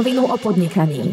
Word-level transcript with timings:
rovinu 0.00 0.24
o 0.24 0.36
podnikaní. 0.40 1.12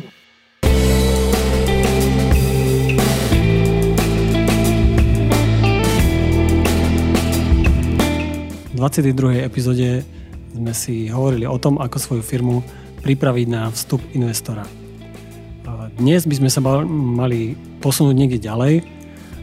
V 8.71 8.79
22. 8.79 9.43
epizóde 9.43 10.07
sme 10.55 10.71
si 10.71 11.11
hovorili 11.11 11.43
o 11.43 11.59
tom, 11.59 11.83
ako 11.83 11.99
svoju 11.99 12.23
firmu 12.23 12.63
pripraviť 13.03 13.47
na 13.51 13.67
vstup 13.75 13.99
investora. 14.15 14.63
Dnes 15.99 16.23
by 16.23 16.39
sme 16.39 16.47
sa 16.47 16.63
mali 16.87 17.59
posunúť 17.83 18.15
niekde 18.15 18.39
ďalej 18.39 18.87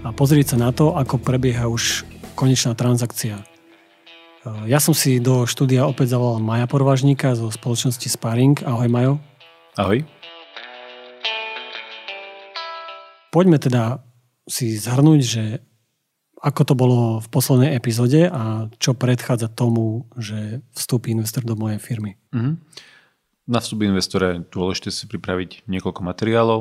a 0.08 0.16
pozrieť 0.16 0.56
sa 0.56 0.64
na 0.64 0.72
to, 0.72 0.96
ako 0.96 1.20
prebieha 1.20 1.68
už 1.68 2.08
konečná 2.32 2.72
transakcia. 2.72 3.44
Ja 4.64 4.80
som 4.80 4.96
si 4.96 5.20
do 5.20 5.44
štúdia 5.44 5.84
opäť 5.84 6.16
zavolal 6.16 6.40
Maja 6.40 6.64
Porvažníka 6.64 7.36
zo 7.36 7.52
spoločnosti 7.52 8.08
Sparing. 8.08 8.64
Ahoj 8.64 8.88
Majo. 8.88 9.20
Ahoj. 9.74 10.06
Poďme 13.34 13.58
teda 13.58 14.06
si 14.46 14.78
zhrnúť, 14.78 15.20
že 15.26 15.44
ako 16.38 16.62
to 16.62 16.74
bolo 16.78 17.00
v 17.18 17.26
poslednej 17.26 17.74
epizóde 17.74 18.30
a 18.30 18.70
čo 18.78 18.94
predchádza 18.94 19.50
tomu, 19.50 20.06
že 20.14 20.62
vstúpi 20.78 21.10
investor 21.10 21.42
do 21.42 21.58
mojej 21.58 21.82
firmy. 21.82 22.14
Mm-hmm. 22.30 22.54
Na 23.50 23.58
vstup 23.58 23.82
investora 23.82 24.38
je 24.38 24.46
dôležité 24.46 24.94
si 24.94 25.10
pripraviť 25.10 25.66
niekoľko 25.66 26.00
materiálov. 26.06 26.60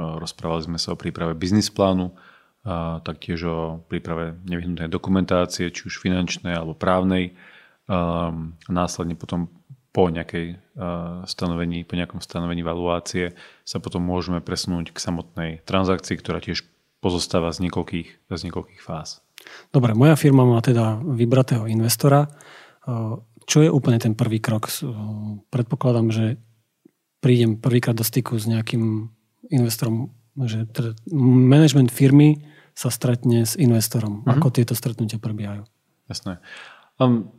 Rozprávali 0.00 0.64
sme 0.64 0.78
sa 0.80 0.96
o 0.96 1.00
príprave 1.00 1.36
biznis 1.36 1.68
plánu, 1.68 2.16
a 2.64 3.04
taktiež 3.04 3.44
o 3.44 3.84
príprave 3.92 4.40
nevyhnutnej 4.48 4.88
dokumentácie, 4.88 5.68
či 5.68 5.84
už 5.84 6.00
finančnej 6.00 6.56
alebo 6.56 6.72
právnej. 6.72 7.36
A 7.92 8.32
následne 8.72 9.20
potom 9.20 9.52
po 9.94 10.10
nejakej 10.10 10.58
stanovení, 11.30 11.86
po 11.86 11.94
nejakom 11.94 12.18
stanovení 12.18 12.66
valuácie 12.66 13.38
sa 13.62 13.78
potom 13.78 14.02
môžeme 14.02 14.42
presunúť 14.42 14.90
k 14.90 14.98
samotnej 14.98 15.50
transakcii, 15.62 16.18
ktorá 16.18 16.42
tiež 16.42 16.66
pozostáva 16.98 17.54
z 17.54 17.62
niekoľkých, 17.70 18.26
z 18.26 18.40
niekoľkých 18.50 18.82
fáz. 18.82 19.22
Dobre, 19.70 19.94
moja 19.94 20.18
firma 20.18 20.42
má 20.42 20.58
teda 20.58 20.98
vybratého 20.98 21.70
investora. 21.70 22.26
Čo 23.44 23.58
je 23.62 23.70
úplne 23.70 24.02
ten 24.02 24.18
prvý 24.18 24.42
krok? 24.42 24.66
Predpokladám, 25.54 26.10
že 26.10 26.42
prídem 27.22 27.62
prvýkrát 27.62 27.94
do 27.94 28.02
styku 28.02 28.34
s 28.34 28.50
nejakým 28.50 29.14
investorom, 29.54 30.10
že 30.42 30.66
teda 30.74 30.98
management 31.14 31.94
firmy 31.94 32.42
sa 32.74 32.90
stretne 32.90 33.46
s 33.46 33.54
investorom. 33.54 34.26
Mm-hmm. 34.26 34.32
Ako 34.42 34.50
tieto 34.50 34.74
stretnutia 34.74 35.22
prebiehajú? 35.22 35.62
Jasné. 36.10 36.42
Um, 36.98 37.30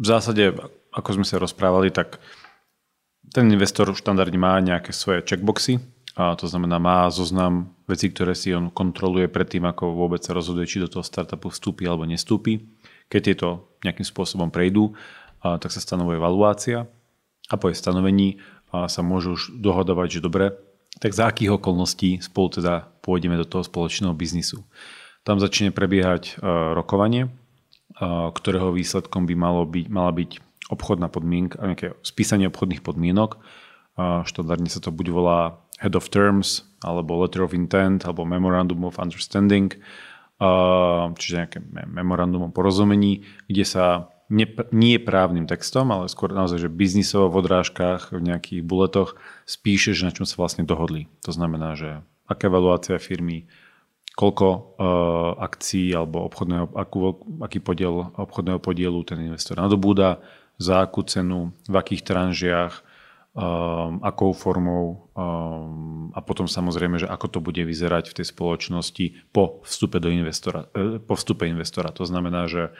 v 0.00 0.06
zásade, 0.10 0.50
ako 0.92 1.20
sme 1.20 1.26
sa 1.26 1.40
rozprávali, 1.40 1.88
tak 1.90 2.20
ten 3.32 3.48
investor 3.48 3.88
štandardne 3.96 4.36
má 4.36 4.60
nejaké 4.60 4.92
svoje 4.92 5.24
checkboxy, 5.24 5.80
a 6.12 6.36
to 6.36 6.44
znamená, 6.44 6.76
má 6.76 7.08
zoznam 7.08 7.72
vecí, 7.88 8.12
ktoré 8.12 8.36
si 8.36 8.52
on 8.52 8.68
kontroluje 8.68 9.32
predtým, 9.32 9.64
ako 9.64 9.96
vôbec 9.96 10.20
sa 10.20 10.36
rozhoduje, 10.36 10.68
či 10.68 10.84
do 10.84 10.88
toho 10.92 11.00
startupu 11.00 11.48
vstúpi 11.48 11.88
alebo 11.88 12.04
nestúpi. 12.04 12.68
Keď 13.08 13.20
tieto 13.32 13.48
nejakým 13.80 14.04
spôsobom 14.04 14.52
prejdú, 14.52 14.92
a, 15.40 15.56
tak 15.56 15.72
sa 15.72 15.80
stanovuje 15.80 16.20
valuácia 16.20 16.84
a 17.48 17.54
po 17.56 17.72
jej 17.72 17.80
stanovení 17.80 18.44
a, 18.68 18.92
sa 18.92 19.00
môžu 19.00 19.40
už 19.40 19.56
dohodovať, 19.56 20.20
že 20.20 20.24
dobre, 20.24 20.52
tak 21.00 21.16
za 21.16 21.32
akých 21.32 21.56
okolností 21.56 22.20
spolu 22.20 22.60
teda 22.60 22.92
pôjdeme 23.00 23.40
do 23.40 23.48
toho 23.48 23.64
spoločného 23.64 24.12
biznisu. 24.12 24.68
Tam 25.24 25.40
začne 25.40 25.72
prebiehať 25.72 26.36
a, 26.36 26.76
rokovanie, 26.76 27.32
a, 27.96 28.28
ktorého 28.36 28.68
výsledkom 28.76 29.24
by 29.24 29.32
malo 29.32 29.64
byť, 29.64 29.86
mala 29.88 30.12
byť 30.12 30.51
obchodná 30.72 31.12
podmienka, 31.12 31.60
nejaké 31.60 31.92
spísanie 32.00 32.48
obchodných 32.48 32.80
podmienok. 32.80 33.36
Štandardne 34.00 34.72
sa 34.72 34.80
to 34.80 34.88
buď 34.88 35.06
volá 35.12 35.60
Head 35.84 35.92
of 35.92 36.08
Terms, 36.08 36.64
alebo 36.80 37.20
Letter 37.20 37.44
of 37.44 37.52
Intent, 37.52 38.08
alebo 38.08 38.24
Memorandum 38.24 38.88
of 38.88 38.96
Understanding, 38.96 39.76
čiže 41.20 41.34
nejaké 41.38 41.58
memorandum 41.86 42.48
o 42.48 42.50
porozumení, 42.50 43.22
kde 43.46 43.64
sa 43.68 43.84
nie, 44.32 44.96
právnym 44.96 45.44
textom, 45.44 45.92
ale 45.92 46.08
skôr 46.08 46.32
naozaj, 46.32 46.64
že 46.64 46.72
biznisovo 46.72 47.28
v 47.28 47.44
odrážkach, 47.44 48.16
v 48.16 48.32
nejakých 48.32 48.64
buletoch 48.64 49.20
že 49.44 50.08
na 50.08 50.10
čom 50.10 50.24
sa 50.24 50.40
vlastne 50.40 50.64
dohodli. 50.64 51.06
To 51.28 51.36
znamená, 51.36 51.76
že 51.76 52.00
aká 52.24 52.48
evaluácia 52.48 52.96
firmy, 52.96 53.44
koľko 54.16 54.80
akcií 55.36 55.92
alebo 55.92 56.24
obchodného, 56.26 56.64
akú, 56.74 57.20
aký 57.44 57.60
podiel 57.60 58.08
obchodného 58.16 58.58
podielu 58.58 58.98
ten 59.04 59.20
investor 59.20 59.60
nadobúda, 59.60 60.24
za 60.62 60.86
akú 60.86 61.02
cenu, 61.02 61.50
v 61.66 61.74
akých 61.74 62.06
tranžiach, 62.06 62.86
um, 63.34 63.98
akou 64.06 64.30
formou 64.30 65.10
um, 65.12 66.14
a 66.14 66.20
potom 66.22 66.46
samozrejme, 66.46 67.02
že 67.02 67.10
ako 67.10 67.26
to 67.26 67.38
bude 67.42 67.58
vyzerať 67.58 68.12
v 68.12 68.16
tej 68.22 68.26
spoločnosti 68.30 69.04
po 69.34 69.64
vstupe 69.66 69.98
do 69.98 70.12
investora, 70.12 70.70
eh, 70.76 71.02
po 71.02 71.18
vstupe 71.18 71.48
investora. 71.50 71.90
To 71.96 72.06
znamená, 72.06 72.46
že 72.46 72.70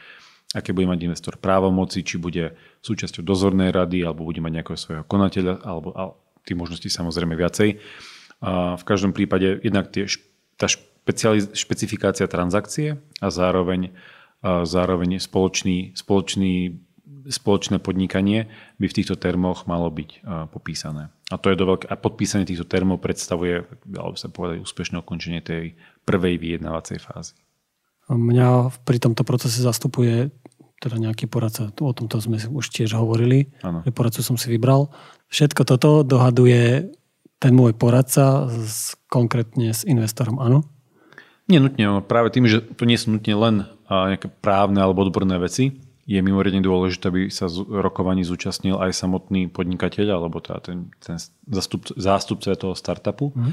aké 0.53 0.77
bude 0.77 0.87
mať 0.87 1.01
investor 1.09 1.35
právomoci, 1.41 2.05
či 2.05 2.21
bude 2.21 2.53
súčasťou 2.85 3.25
dozornej 3.25 3.73
rady, 3.73 4.05
alebo 4.05 4.29
bude 4.29 4.45
mať 4.45 4.53
nejakého 4.61 4.79
svojho 4.79 5.05
konateľa, 5.09 5.65
alebo 5.65 5.97
a 5.97 6.13
tých 6.45 6.59
možností 6.59 6.89
samozrejme 6.93 7.33
viacej. 7.35 7.81
A 8.43 8.77
v 8.77 8.85
každom 8.85 9.17
prípade 9.17 9.63
jednak 9.65 9.89
tie, 9.95 10.05
tá 10.61 10.69
špecifikácia 11.57 12.27
transakcie 12.29 13.01
a 13.23 13.29
zároveň, 13.31 13.95
a 14.43 14.67
zároveň 14.67 15.23
spoločný, 15.23 15.95
spoločný 15.95 16.83
spoločné 17.29 17.79
podnikanie 17.79 18.51
by 18.83 18.87
v 18.91 18.97
týchto 18.97 19.15
termoch 19.15 19.65
malo 19.71 19.89
byť 19.89 20.25
popísané. 20.51 21.13
A 21.33 21.41
to 21.41 21.49
je 21.49 21.57
do 21.57 21.65
veľké, 21.65 21.89
a 21.89 21.97
podpísanie 21.97 22.45
týchto 22.45 22.69
termov 22.69 23.01
predstavuje, 23.01 23.65
alebo 23.95 24.19
sa 24.19 24.29
povedať, 24.29 24.61
úspešné 24.61 25.01
ukončenie 25.01 25.41
tej 25.41 25.79
prvej 26.05 26.37
vyjednávacej 26.37 26.99
fázy. 27.01 27.39
Mňa 28.11 28.75
pri 28.85 28.99
tomto 29.01 29.23
procese 29.25 29.65
zastupuje 29.65 30.29
teda 30.83 30.99
nejaký 30.99 31.31
poradca, 31.31 31.71
o 31.71 31.95
tomto 31.95 32.19
sme 32.19 32.43
už 32.43 32.67
tiež 32.75 32.99
hovorili, 32.99 33.55
ano. 33.63 33.87
poradcu 33.87 34.19
som 34.19 34.35
si 34.35 34.51
vybral. 34.51 34.91
Všetko 35.31 35.63
toto 35.63 36.03
dohaduje 36.03 36.91
ten 37.39 37.55
môj 37.55 37.79
poradca 37.79 38.51
s, 38.51 38.99
konkrétne 39.07 39.71
s 39.71 39.87
investorom, 39.87 40.43
áno? 40.43 40.67
Nie 41.47 41.63
nutne, 41.63 42.03
práve 42.03 42.35
tým, 42.35 42.51
že 42.51 42.63
to 42.63 42.83
nie 42.83 42.99
sú 42.99 43.15
nutne 43.15 43.35
len 43.39 43.55
nejaké 43.87 44.27
právne 44.43 44.83
alebo 44.83 45.07
odborné 45.07 45.39
veci, 45.39 45.79
je 46.03 46.19
mimoriadne 46.19 46.63
dôležité, 46.63 47.09
aby 47.09 47.23
sa 47.31 47.47
z 47.47 47.63
rokovaní 47.63 48.27
zúčastnil 48.27 48.79
aj 48.79 48.91
samotný 48.91 49.47
podnikateľ 49.47 50.19
alebo 50.19 50.43
teda 50.43 50.59
ten, 50.59 50.79
ten 50.99 51.17
zastup, 51.47 51.87
zástupca 51.95 52.59
toho 52.59 52.75
startupu, 52.75 53.31
mm. 53.31 53.53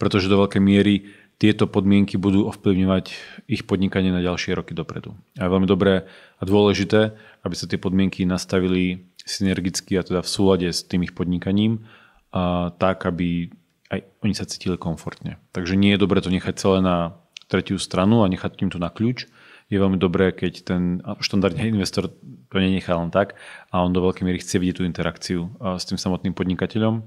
pretože 0.00 0.32
do 0.32 0.40
veľkej 0.40 0.62
miery 0.64 1.12
tieto 1.40 1.64
podmienky 1.64 2.20
budú 2.20 2.44
ovplyvňovať 2.52 3.04
ich 3.48 3.64
podnikanie 3.64 4.12
na 4.12 4.20
ďalšie 4.20 4.52
roky 4.52 4.76
dopredu. 4.76 5.16
A 5.40 5.48
je 5.48 5.52
veľmi 5.52 5.64
dobré 5.64 6.04
a 6.36 6.42
dôležité, 6.44 7.16
aby 7.40 7.54
sa 7.56 7.64
tie 7.64 7.80
podmienky 7.80 8.28
nastavili 8.28 9.08
synergicky 9.24 9.96
a 9.96 10.04
teda 10.04 10.20
v 10.20 10.28
súlade 10.28 10.68
s 10.68 10.84
tým 10.84 11.04
ich 11.04 11.16
podnikaním 11.16 11.88
a 12.28 12.72
tak, 12.76 13.08
aby 13.08 13.48
aj 13.88 14.00
oni 14.20 14.34
sa 14.36 14.44
cítili 14.44 14.76
komfortne. 14.76 15.40
Takže 15.56 15.80
nie 15.80 15.96
je 15.96 16.02
dobré 16.04 16.20
to 16.20 16.28
nechať 16.28 16.60
celé 16.60 16.78
na 16.84 17.16
tretiu 17.48 17.80
stranu 17.80 18.22
a 18.22 18.30
nechať 18.30 18.60
tým 18.60 18.70
to 18.70 18.78
na 18.78 18.92
kľúč, 18.92 19.26
je 19.70 19.78
veľmi 19.78 19.96
dobré, 19.96 20.34
keď 20.34 20.66
ten 20.66 20.98
štandardný 21.22 21.70
investor 21.70 22.10
to 22.50 22.56
nenechá 22.58 22.98
len 22.98 23.14
tak 23.14 23.38
a 23.70 23.86
on 23.86 23.94
do 23.94 24.02
veľkej 24.02 24.26
miery 24.26 24.42
chce 24.42 24.58
vidieť 24.58 24.82
tú 24.82 24.84
interakciu 24.84 25.40
s 25.62 25.86
tým 25.86 25.96
samotným 25.96 26.34
podnikateľom 26.34 27.06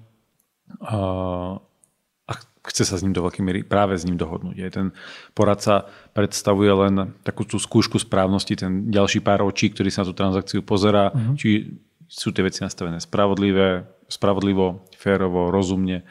a 0.88 2.32
chce 2.64 2.88
sa 2.88 2.96
s 2.96 3.04
ním 3.04 3.12
do 3.12 3.20
veľkej 3.20 3.44
miery 3.44 3.62
práve 3.68 4.00
s 4.00 4.08
ním 4.08 4.16
dohodnúť. 4.16 4.56
Aj 4.64 4.72
ten 4.72 4.88
poradca 5.36 5.92
predstavuje 6.16 6.72
len 6.72 7.12
takú 7.28 7.44
tú 7.44 7.60
skúšku 7.60 8.00
správnosti, 8.00 8.56
ten 8.56 8.88
ďalší 8.88 9.20
pár 9.20 9.44
očí, 9.44 9.68
ktorý 9.68 9.92
sa 9.92 10.08
na 10.08 10.10
tú 10.10 10.16
transakciu 10.16 10.64
pozerá, 10.64 11.12
uh-huh. 11.12 11.36
či 11.36 11.76
sú 12.08 12.32
tie 12.32 12.48
veci 12.48 12.64
nastavené 12.64 13.04
spravodlivé, 13.04 13.84
spravodlivo, 14.08 14.88
férovo, 14.96 15.52
rozumne, 15.52 16.08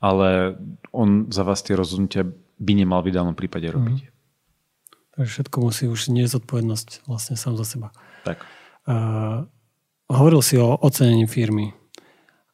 ale 0.00 0.56
on 0.96 1.28
za 1.28 1.44
vás 1.44 1.60
tie 1.60 1.76
rozhodnutia 1.76 2.24
by 2.56 2.72
nemal 2.72 3.04
v 3.04 3.12
ideálnom 3.12 3.36
prípade 3.36 3.68
robiť. 3.68 3.98
Uh-huh. 4.00 4.09
Takže 5.20 5.36
všetko 5.36 5.56
musí 5.60 5.84
už 5.84 6.16
nezodpovednosť 6.16 7.04
vlastne 7.04 7.36
sám 7.36 7.60
za 7.60 7.68
seba. 7.68 7.92
Tak. 8.24 8.40
Uh, 8.88 9.44
hovoril 10.08 10.40
si 10.40 10.56
o 10.56 10.80
ocenení 10.80 11.28
firmy. 11.28 11.76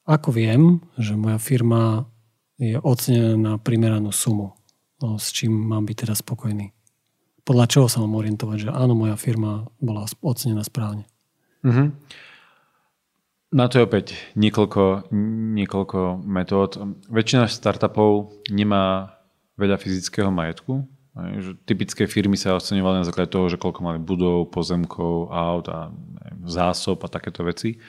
Ako 0.03 0.35
viem, 0.35 0.83
že 0.99 1.15
moja 1.15 1.39
firma 1.39 2.11
je 2.59 2.75
ocenená 2.83 3.39
na 3.39 3.53
primeranú 3.55 4.11
sumu, 4.11 4.59
no, 4.99 5.15
s 5.15 5.31
čím 5.31 5.55
mám 5.55 5.87
byť 5.87 6.11
teda 6.11 6.19
spokojný? 6.19 6.75
Podľa 7.47 7.71
čoho 7.71 7.87
sa 7.87 8.03
mám 8.03 8.19
orientovať, 8.19 8.67
že 8.67 8.71
áno, 8.75 8.99
moja 8.99 9.15
firma 9.15 9.71
bola 9.79 10.03
ocenená 10.27 10.67
správne? 10.67 11.07
Mm-hmm. 11.63 11.89
Na 13.55 13.71
to 13.71 13.79
je 13.79 13.87
opäť 13.87 14.19
niekoľko, 14.35 15.15
niekoľko 15.55 16.19
metód. 16.19 16.83
Väčšina 17.15 17.47
startupov 17.47 18.43
nemá 18.51 19.15
veľa 19.55 19.79
fyzického 19.79 20.35
majetku, 20.35 20.96
že 21.17 21.57
typické 21.65 22.05
firmy 22.05 22.37
sa 22.37 22.61
oceňovali 22.61 23.01
na 23.01 23.09
základe 23.09 23.33
toho, 23.33 23.49
že 23.49 23.57
koľko 23.57 23.81
mali 23.81 23.99
budov, 24.01 24.53
pozemkov, 24.53 25.33
aut 25.33 25.67
a 25.73 25.89
zásob 26.45 27.01
a 27.05 27.09
takéto 27.09 27.41
veci. 27.41 27.81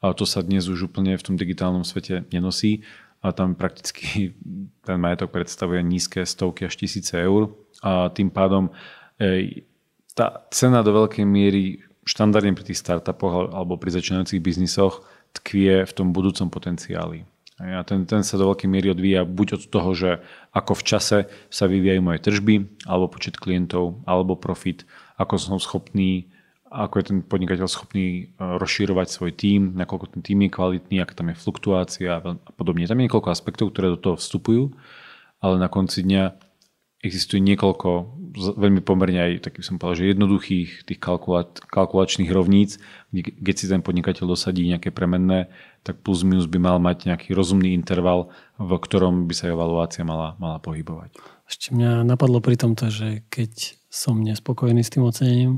A 0.00 0.14
to 0.14 0.24
sa 0.24 0.40
dnes 0.40 0.70
už 0.70 0.88
úplne 0.88 1.18
v 1.18 1.24
tom 1.26 1.34
digitálnom 1.34 1.82
svete 1.82 2.24
nenosí 2.30 2.86
a 3.20 3.34
tam 3.34 3.58
prakticky 3.58 4.32
ten 4.86 4.96
majetok 4.96 5.34
predstavuje 5.34 5.82
nízke 5.82 6.22
stovky 6.22 6.70
až 6.70 6.78
tisíce 6.78 7.18
eur 7.18 7.52
a 7.82 8.08
tým 8.08 8.30
pádom 8.30 8.70
tá 10.16 10.48
cena 10.48 10.80
do 10.80 10.96
veľkej 10.96 11.24
miery 11.28 11.84
štandardne 12.08 12.56
pri 12.56 12.72
tých 12.72 12.80
startupoch 12.80 13.52
alebo 13.52 13.76
pri 13.76 13.92
začínajúcich 14.00 14.40
biznisoch 14.40 15.04
tkvie 15.36 15.84
v 15.86 15.92
tom 15.92 16.10
budúcom 16.10 16.50
potenciáli. 16.50 17.28
A 17.60 17.84
ten, 17.84 18.08
ten 18.08 18.24
sa 18.24 18.40
do 18.40 18.48
veľkej 18.48 18.72
miery 18.72 18.88
odvíja 18.96 19.28
buď 19.28 19.60
od 19.60 19.62
toho, 19.68 19.90
že 19.92 20.10
ako 20.56 20.72
v 20.80 20.86
čase 20.86 21.18
sa 21.52 21.64
vyvíjajú 21.68 22.00
moje 22.00 22.18
tržby, 22.24 22.54
alebo 22.88 23.12
počet 23.12 23.36
klientov, 23.36 24.00
alebo 24.08 24.32
profit, 24.40 24.88
ako 25.20 25.36
som 25.36 25.60
schopný, 25.60 26.32
ako 26.72 26.94
je 26.96 27.04
ten 27.12 27.18
podnikateľ 27.20 27.68
schopný 27.68 28.06
e, 28.08 28.22
rozširovať 28.38 29.06
svoj 29.12 29.32
tím, 29.36 29.76
nakoľko 29.76 30.16
ten 30.16 30.22
tým 30.24 30.48
je 30.48 30.50
kvalitný, 30.56 30.96
aká 31.04 31.12
tam 31.12 31.28
je 31.28 31.36
fluktuácia 31.36 32.16
a 32.16 32.20
podobne. 32.56 32.88
Tam 32.88 32.96
je 32.96 33.04
niekoľko 33.10 33.28
aspektov, 33.28 33.76
ktoré 33.76 33.92
do 33.92 34.00
toho 34.00 34.16
vstupujú, 34.16 34.72
ale 35.44 35.60
na 35.60 35.68
konci 35.68 36.00
dňa 36.00 36.32
existuje 37.04 37.44
niekoľko 37.44 38.19
veľmi 38.34 38.80
pomerne 38.80 39.18
aj, 39.18 39.50
taký 39.50 39.66
som 39.66 39.76
povedal, 39.76 40.06
že 40.06 40.12
jednoduchých 40.14 40.86
tých 40.86 41.00
kalkulát, 41.02 41.50
kalkulačných 41.66 42.30
rovníc, 42.30 42.78
kde, 43.10 43.34
keď 43.34 43.54
si 43.54 43.66
ten 43.66 43.82
podnikateľ 43.82 44.34
dosadí 44.34 44.66
nejaké 44.70 44.94
premenné, 44.94 45.50
tak 45.82 46.04
plus 46.04 46.22
minus 46.22 46.46
by 46.46 46.58
mal 46.62 46.78
mať 46.78 47.10
nejaký 47.10 47.34
rozumný 47.34 47.74
interval, 47.74 48.30
v 48.60 48.70
ktorom 48.70 49.26
by 49.26 49.34
sa 49.34 49.50
evaluácia 49.50 50.06
mala, 50.06 50.38
mala 50.38 50.62
pohybovať. 50.62 51.16
Ešte 51.50 51.74
mňa 51.74 52.06
napadlo 52.06 52.38
pri 52.38 52.54
tomto, 52.54 52.88
že 52.94 53.26
keď 53.26 53.74
som 53.90 54.22
nespokojný 54.22 54.86
s 54.86 54.92
tým 54.94 55.02
ocenením, 55.02 55.52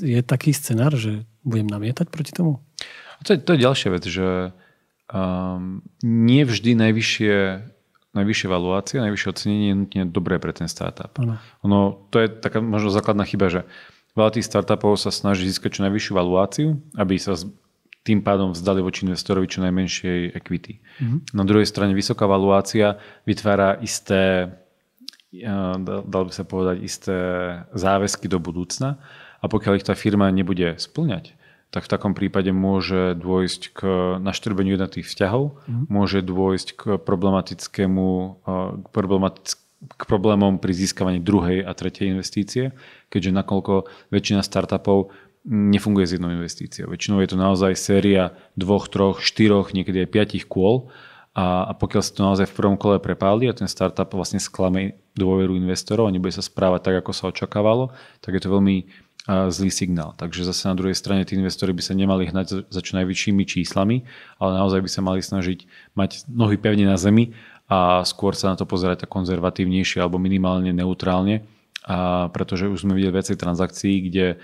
je 0.00 0.20
taký 0.24 0.52
scenár, 0.52 0.96
že 0.96 1.24
budem 1.44 1.68
namietať 1.68 2.08
proti 2.08 2.32
tomu? 2.32 2.64
To 3.24 3.36
je, 3.36 3.38
to 3.40 3.56
je 3.56 3.64
ďalšia 3.64 3.88
vec, 3.92 4.04
že 4.04 4.52
um, 5.12 5.84
nie 6.04 6.44
vždy 6.44 6.76
najvyššie 6.76 7.36
najvyššia 8.14 8.48
valuácia, 8.48 9.04
najvyššie 9.04 9.28
ocenenie 9.30 9.68
je 9.70 9.76
nutne 9.76 10.02
dobré 10.08 10.38
pre 10.38 10.54
ten 10.54 10.70
startup. 10.70 11.12
Ano. 11.18 11.36
Ono, 11.66 11.78
to 12.14 12.22
je 12.22 12.30
taká 12.30 12.62
možno 12.62 12.94
základná 12.94 13.26
chyba, 13.26 13.50
že 13.50 13.60
veľa 14.14 14.38
tých 14.38 14.46
startupov 14.46 14.94
sa 14.96 15.10
snaží 15.10 15.50
získať 15.50 15.78
čo 15.78 15.84
najvyššiu 15.84 16.12
valuáciu, 16.14 16.68
aby 16.94 17.18
sa 17.18 17.34
tým 18.04 18.20
pádom 18.20 18.52
vzdali 18.52 18.84
voči 18.84 19.08
investorovi 19.08 19.48
čo 19.48 19.64
najmenšej 19.64 20.36
equity. 20.36 20.78
Mm-hmm. 20.78 21.18
Na 21.34 21.44
druhej 21.48 21.64
strane 21.64 21.96
vysoká 21.96 22.28
valuácia 22.28 23.00
vytvára 23.24 23.80
isté, 23.80 24.52
dal 26.04 26.22
by 26.28 26.32
sa 26.32 26.44
povedať, 26.44 26.84
isté 26.84 27.16
záväzky 27.72 28.28
do 28.28 28.36
budúcna 28.38 29.00
a 29.40 29.48
pokiaľ 29.48 29.80
ich 29.80 29.88
tá 29.88 29.96
firma 29.96 30.28
nebude 30.28 30.76
splňať, 30.76 31.32
tak 31.74 31.90
v 31.90 31.92
takom 31.98 32.14
prípade 32.14 32.54
môže 32.54 33.18
dôjsť 33.18 33.62
k 33.74 33.80
naštrbeniu 34.22 34.78
jednotých 34.78 35.10
vzťahov, 35.10 35.58
mm. 35.66 35.90
môže 35.90 36.22
dôjsť 36.22 36.68
k 36.78 36.82
problematickému, 37.02 38.06
k, 38.78 38.86
problematick- 38.94 39.66
k 39.84 40.02
problémom 40.06 40.62
pri 40.62 40.70
získavaní 40.70 41.18
druhej 41.18 41.66
a 41.66 41.74
tretej 41.74 42.14
investície, 42.14 42.70
keďže 43.10 43.34
nakoľko 43.34 43.90
väčšina 44.14 44.46
startupov 44.46 45.10
nefunguje 45.44 46.06
s 46.08 46.14
jednou 46.16 46.32
investíciou. 46.32 46.88
Väčšinou 46.88 47.20
je 47.20 47.28
to 47.28 47.36
naozaj 47.36 47.76
séria 47.76 48.32
dvoch, 48.56 48.88
troch, 48.88 49.20
štyroch, 49.20 49.76
niekedy 49.76 50.06
aj 50.06 50.12
piatich 50.14 50.44
kôl 50.48 50.88
a, 51.36 51.68
a 51.68 51.72
pokiaľ 51.76 52.00
sa 52.00 52.12
to 52.14 52.22
naozaj 52.24 52.46
v 52.48 52.56
prvom 52.56 52.76
kole 52.80 52.96
prepáli 52.96 53.50
a 53.50 53.56
ten 53.58 53.68
startup 53.68 54.08
vlastne 54.14 54.40
sklame 54.40 54.96
dôveru 55.18 55.52
investorov 55.58 56.08
a 56.08 56.14
nebude 56.14 56.32
sa 56.32 56.40
správať 56.40 56.80
tak, 56.88 56.94
ako 57.04 57.10
sa 57.12 57.28
očakávalo, 57.28 57.92
tak 58.24 58.38
je 58.38 58.42
to 58.46 58.54
veľmi 58.54 58.88
zlý 59.24 59.72
signál. 59.72 60.12
Takže 60.20 60.44
zase 60.44 60.68
na 60.68 60.76
druhej 60.76 60.92
strane 60.92 61.24
tí 61.24 61.32
investori 61.32 61.72
by 61.72 61.80
sa 61.80 61.96
nemali 61.96 62.28
hnať 62.28 62.68
za 62.68 62.80
čo 62.84 63.00
najvyššími 63.00 63.44
číslami, 63.48 64.04
ale 64.36 64.50
naozaj 64.60 64.84
by 64.84 64.90
sa 64.92 65.00
mali 65.00 65.24
snažiť 65.24 65.64
mať 65.96 66.28
nohy 66.28 66.60
pevne 66.60 66.84
na 66.84 67.00
zemi 67.00 67.32
a 67.64 68.04
skôr 68.04 68.36
sa 68.36 68.52
na 68.52 68.56
to 68.60 68.68
pozerať 68.68 69.08
tak 69.08 69.10
konzervatívnejšie 69.16 70.04
alebo 70.04 70.20
minimálne 70.20 70.68
neutrálne, 70.76 71.48
a 71.88 72.28
pretože 72.32 72.68
už 72.68 72.84
sme 72.84 72.96
videli 72.96 73.16
viacej 73.16 73.40
transakcií, 73.40 74.08
kde 74.12 74.40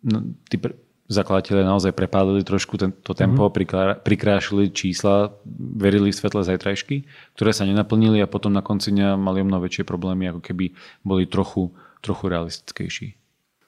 no, 0.00 0.32
tí 0.48 0.56
pr- 0.60 0.76
zakladateľe 1.12 1.62
naozaj 1.68 1.92
prepádali 1.92 2.40
trošku 2.42 2.80
tento 2.80 3.12
tempo, 3.12 3.52
mm-hmm. 3.52 4.00
prikrášili 4.00 4.72
čísla, 4.72 5.36
verili 5.76 6.10
v 6.10 6.18
svetle 6.18 6.42
zajtrajšky, 6.42 7.04
ktoré 7.38 7.52
sa 7.52 7.68
nenaplnili 7.68 8.24
a 8.24 8.30
potom 8.30 8.50
na 8.50 8.64
konci 8.64 8.90
dňa 8.90 9.14
mali 9.20 9.44
o 9.44 9.46
mnoho 9.46 9.62
väčšie 9.64 9.84
problémy, 9.86 10.32
ako 10.32 10.40
keby 10.40 10.72
boli 11.06 11.28
trochu, 11.28 11.70
trochu 12.02 12.24
realistickejší. 12.26 13.08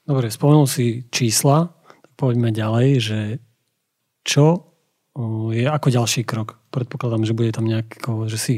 Dobre, 0.08 0.32
spomenul 0.32 0.64
si 0.64 1.05
čísla, 1.12 1.69
tak 1.84 2.08
poďme 2.16 2.49
ďalej, 2.49 2.88
že 2.96 3.20
čo 4.25 4.72
je 5.52 5.69
ako 5.69 5.93
ďalší 5.93 6.25
krok? 6.25 6.56
Predpokladám, 6.72 7.28
že 7.28 7.37
bude 7.37 7.52
tam 7.52 7.69
nejako, 7.69 8.25
že 8.25 8.40
si 8.40 8.55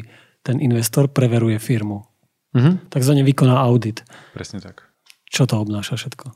ten 0.47 0.63
investor 0.63 1.11
preveruje 1.11 1.59
firmu. 1.59 2.07
Mm-hmm. 2.55 2.87
Takzvané 2.87 3.27
vykoná 3.27 3.67
audit. 3.67 4.07
Presne 4.31 4.63
tak. 4.63 4.95
Čo 5.27 5.51
to 5.51 5.59
obnáša 5.59 5.99
všetko? 5.99 6.31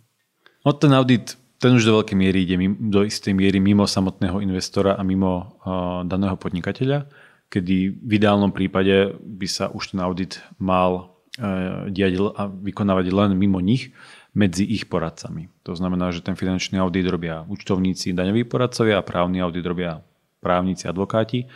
No 0.66 0.74
ten 0.74 0.90
audit, 0.90 1.38
ten 1.62 1.78
už 1.78 1.86
do 1.86 2.02
veľkej 2.02 2.18
miery 2.18 2.42
ide 2.42 2.58
do 2.82 3.06
istej 3.06 3.38
miery 3.38 3.62
mimo 3.62 3.86
samotného 3.86 4.42
investora 4.42 4.98
a 4.98 5.02
mimo 5.06 5.30
uh, 5.62 6.02
daného 6.02 6.34
podnikateľa, 6.34 7.06
kedy 7.54 8.02
v 8.02 8.10
ideálnom 8.18 8.50
prípade 8.50 9.14
by 9.22 9.46
sa 9.46 9.70
už 9.70 9.94
ten 9.94 10.02
audit 10.02 10.42
mal 10.58 11.14
uh, 11.38 11.86
diať 11.86 12.18
a 12.34 12.50
vykonávať 12.50 13.14
len 13.14 13.38
mimo 13.38 13.62
nich 13.62 13.94
medzi 14.34 14.66
ich 14.66 14.90
poradcami. 14.90 15.46
To 15.62 15.78
znamená, 15.78 16.10
že 16.10 16.20
ten 16.20 16.34
finančný 16.34 16.82
audit 16.82 17.06
robia 17.06 17.46
účtovníci, 17.46 18.10
daňoví 18.12 18.44
poradcovia 18.50 18.98
a 18.98 19.06
právny 19.06 19.38
audit 19.38 19.62
robia 19.62 20.02
právnici, 20.42 20.90
advokáti 20.90 21.46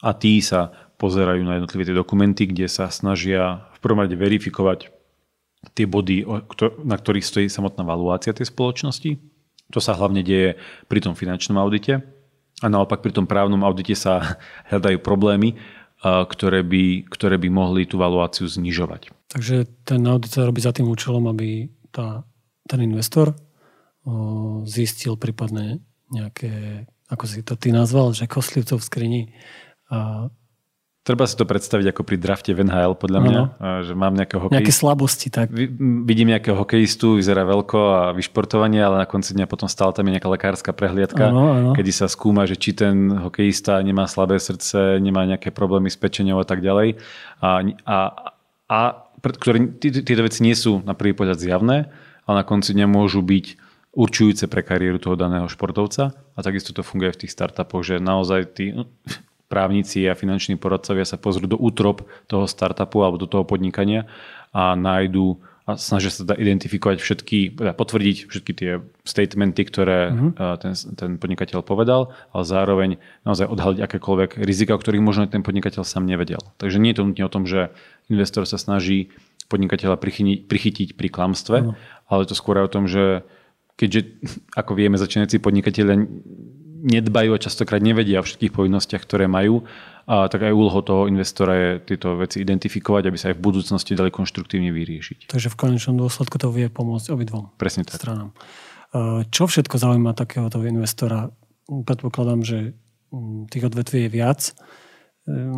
a 0.00 0.14
tí 0.14 0.38
sa 0.40 0.72
pozerajú 0.96 1.42
na 1.42 1.58
jednotlivé 1.58 1.84
tie 1.84 1.96
dokumenty, 1.96 2.46
kde 2.48 2.70
sa 2.70 2.88
snažia 2.88 3.66
v 3.76 3.78
prvom 3.82 4.00
rade 4.06 4.14
verifikovať 4.14 4.88
tie 5.76 5.84
body, 5.84 6.24
na 6.86 6.96
ktorých 6.96 7.26
stojí 7.26 7.46
samotná 7.52 7.84
valuácia 7.84 8.32
tej 8.32 8.48
spoločnosti. 8.48 9.20
To 9.74 9.78
sa 9.82 9.92
hlavne 9.92 10.24
deje 10.24 10.56
pri 10.88 11.04
tom 11.04 11.12
finančnom 11.12 11.58
audite 11.60 12.00
a 12.60 12.66
naopak 12.68 13.04
pri 13.04 13.12
tom 13.12 13.26
právnom 13.28 13.60
audite 13.66 13.92
sa 13.98 14.40
hľadajú 14.70 15.02
problémy, 15.02 15.58
ktoré 16.00 16.64
by, 16.64 17.12
ktoré 17.12 17.36
by 17.36 17.48
mohli 17.52 17.84
tú 17.84 18.00
valuáciu 18.00 18.48
znižovať. 18.48 19.12
Takže 19.36 19.68
ten 19.84 20.00
audit 20.08 20.32
sa 20.32 20.48
robí 20.48 20.64
za 20.64 20.72
tým 20.72 20.88
účelom, 20.88 21.28
aby 21.28 21.68
tá, 21.90 22.24
ten 22.66 22.80
investor 22.86 23.34
o, 24.06 24.62
zistil 24.66 25.18
prípadne 25.18 25.82
nejaké, 26.10 26.86
ako 27.06 27.24
si 27.26 27.42
to 27.42 27.54
ty 27.54 27.70
nazval, 27.70 28.10
že 28.14 28.30
koslivcov 28.30 28.82
v 28.82 28.86
skrini. 28.86 29.22
A, 29.90 30.30
Treba 31.00 31.24
si 31.24 31.32
to 31.32 31.48
predstaviť 31.48 31.96
ako 31.96 32.02
pri 32.04 32.20
drafte 32.20 32.52
v 32.52 32.60
NHL, 32.60 32.92
podľa 32.92 33.20
mňa, 33.24 33.40
ano. 33.40 33.80
že 33.88 33.96
mám 33.96 34.12
nejakého 34.12 34.36
hokejistu. 34.36 34.60
Nejaké 34.60 34.74
slabosti, 34.76 35.28
tak. 35.32 35.48
Vidím 36.04 36.28
nejakého 36.28 36.52
hokejistu, 36.52 37.16
vyzerá 37.16 37.48
veľko 37.48 37.78
a 37.80 38.02
vyšportovanie, 38.12 38.84
ale 38.84 39.00
na 39.00 39.06
konci 39.08 39.32
dňa 39.32 39.48
potom 39.48 39.64
stále 39.64 39.96
tam 39.96 40.04
je 40.04 40.20
nejaká 40.20 40.28
lekárska 40.28 40.76
prehliadka, 40.76 41.32
ano, 41.32 41.44
ano. 41.56 41.70
kedy 41.72 41.88
sa 41.88 42.04
skúma, 42.04 42.44
že 42.44 42.60
či 42.60 42.76
ten 42.76 43.16
hokejista 43.16 43.80
nemá 43.80 44.04
slabé 44.04 44.36
srdce, 44.36 45.00
nemá 45.00 45.24
nejaké 45.24 45.48
problémy 45.48 45.88
s 45.88 45.96
pečenou 45.96 46.36
a 46.36 46.44
tak 46.44 46.60
ďalej. 46.60 47.00
A, 47.40 47.64
a, 47.88 47.98
a 48.68 48.80
ktoré, 49.20 49.76
tieto 49.80 50.22
veci 50.24 50.40
nie 50.40 50.56
sú 50.56 50.80
na 50.82 50.96
prvý 50.96 51.12
pohľad 51.12 51.38
zjavné, 51.38 51.92
ale 52.24 52.34
na 52.40 52.44
konci 52.44 52.72
dňa 52.72 52.86
môžu 52.88 53.20
byť 53.20 53.46
určujúce 53.90 54.46
pre 54.46 54.62
kariéru 54.62 55.02
toho 55.02 55.18
daného 55.18 55.50
športovca. 55.50 56.14
A 56.14 56.38
takisto 56.40 56.70
to 56.70 56.86
funguje 56.86 57.10
v 57.12 57.20
tých 57.26 57.34
startupoch, 57.34 57.82
že 57.82 57.98
naozaj 57.98 58.40
tí 58.54 58.72
no, 58.72 58.86
právnici 59.52 60.06
a 60.06 60.14
finanční 60.14 60.56
poradcovia 60.56 61.02
sa 61.02 61.18
pozrú 61.18 61.50
do 61.50 61.58
útrop 61.58 62.06
toho 62.30 62.46
startupu 62.46 63.02
alebo 63.02 63.18
do 63.18 63.26
toho 63.26 63.42
podnikania 63.42 64.06
a 64.54 64.78
nájdú 64.78 65.42
a 65.70 65.78
snažia 65.78 66.10
sa 66.10 66.26
teda 66.26 66.34
identifikovať 66.40 66.98
všetky, 66.98 67.54
teda 67.54 67.72
potvrdiť 67.76 68.16
všetky 68.26 68.52
tie 68.58 68.70
statementy, 69.06 69.62
ktoré 69.68 70.10
uh-huh. 70.10 70.58
ten, 70.58 70.74
ten 70.74 71.10
podnikateľ 71.14 71.62
povedal, 71.62 72.10
ale 72.34 72.42
zároveň 72.42 72.90
naozaj 73.22 73.46
odhaliť 73.46 73.80
akékoľvek 73.86 74.30
rizika, 74.42 74.74
o 74.74 74.80
ktorých 74.82 75.04
možno 75.04 75.30
ten 75.30 75.46
podnikateľ 75.46 75.86
sám 75.86 76.10
nevedel. 76.10 76.42
Takže 76.58 76.82
nie 76.82 76.90
je 76.90 76.98
to 76.98 77.06
nutne 77.06 77.24
o 77.28 77.30
tom, 77.32 77.44
že 77.46 77.70
investor 78.10 78.44
sa 78.44 78.58
snaží 78.58 79.14
podnikateľa 79.46 79.98
prichytiť, 79.98 80.46
prichytiť 80.46 80.88
pri 80.94 81.08
klamstve, 81.10 81.56
uh-huh. 81.62 81.74
ale 82.06 82.22
to 82.26 82.34
skôr 82.38 82.58
je 82.58 82.66
o 82.66 82.72
tom, 82.72 82.84
že 82.86 83.26
keďže, 83.74 84.20
ako 84.60 84.76
vieme, 84.76 85.00
začínajúci 85.00 85.40
podnikateľia 85.40 85.96
nedbajú 86.80 87.36
a 87.36 87.42
častokrát 87.42 87.80
nevedia 87.80 88.20
o 88.20 88.24
všetkých 88.24 88.56
povinnostiach, 88.56 89.04
ktoré 89.04 89.28
majú, 89.28 89.68
a 90.08 90.26
tak 90.26 90.48
aj 90.48 90.56
úlohou 90.56 90.82
toho 90.82 91.02
investora 91.06 91.54
je 91.54 91.70
tieto 91.94 92.18
veci 92.18 92.42
identifikovať, 92.42 93.02
aby 93.06 93.18
sa 93.20 93.30
aj 93.30 93.36
v 93.38 93.44
budúcnosti 93.46 93.92
dali 93.94 94.10
konštruktívne 94.10 94.72
vyriešiť. 94.74 95.30
Takže 95.30 95.52
v 95.52 95.56
konečnom 95.60 96.00
dôsledku 96.00 96.34
to 96.40 96.50
vie 96.50 96.66
pomôcť 96.66 97.14
obidvom 97.14 97.52
Presne 97.60 97.86
tak. 97.86 98.00
stranám. 98.00 98.34
Čo 99.30 99.46
všetko 99.46 99.78
zaujíma 99.78 100.18
takéhoto 100.18 100.58
investora? 100.66 101.30
Predpokladám, 101.70 102.42
že 102.42 102.74
mm, 103.14 103.46
tých 103.54 103.70
odvetví 103.70 104.08
je 104.08 104.10
viac, 104.10 104.40
e, 104.50 104.52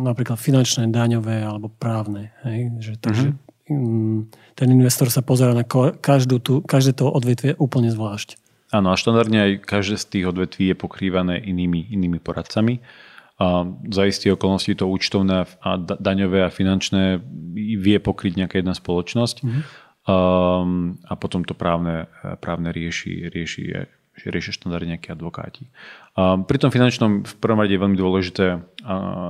napríklad 0.03 0.37
finančné, 0.37 0.89
daňové 0.93 1.41
alebo 1.41 1.69
právne. 1.69 2.31
Hej? 2.45 2.59
Že, 2.79 2.93
takže 3.01 3.27
mm-hmm. 3.33 4.17
ten 4.53 4.67
investor 4.69 5.09
sa 5.09 5.25
pozera 5.25 5.57
na 5.57 5.65
každú 5.97 6.37
tú, 6.39 6.53
každé 6.61 6.99
to 7.01 7.09
odvetvie 7.09 7.57
úplne 7.57 7.89
zvlášť. 7.89 8.37
Áno, 8.73 8.89
a 8.89 8.97
štandardne 8.97 9.37
aj 9.37 9.51
každé 9.69 10.01
z 10.01 10.05
tých 10.09 10.25
odvetví 10.33 10.73
je 10.73 10.77
pokrývané 10.77 11.37
inými, 11.37 11.93
inými 11.93 12.17
poradcami. 12.17 12.81
A 13.37 13.65
za 13.89 14.05
isté 14.05 14.29
okolnosti 14.29 14.73
to 14.77 14.89
účtovné 14.89 15.45
a 15.45 15.69
daňové 15.77 16.45
a 16.45 16.53
finančné 16.53 17.21
vie 17.57 17.97
pokryť 18.01 18.33
nejaká 18.37 18.61
jedna 18.61 18.73
spoločnosť. 18.77 19.37
Mm-hmm. 19.41 19.63
Um, 20.03 20.99
a 21.07 21.13
potom 21.15 21.47
to 21.47 21.55
právne, 21.55 22.11
právne 22.43 22.75
rieši, 22.75 23.31
rieši, 23.31 23.63
riešia 24.21 24.53
štandardne 24.53 24.95
nejakí 24.95 25.09
advokáti. 25.09 25.67
Um, 26.13 26.45
pri 26.45 26.61
tom 26.61 26.69
finančnom 26.69 27.25
v 27.25 27.33
prvom 27.41 27.57
rade 27.57 27.73
je 27.73 27.81
veľmi 27.81 27.97
dôležité, 27.97 28.61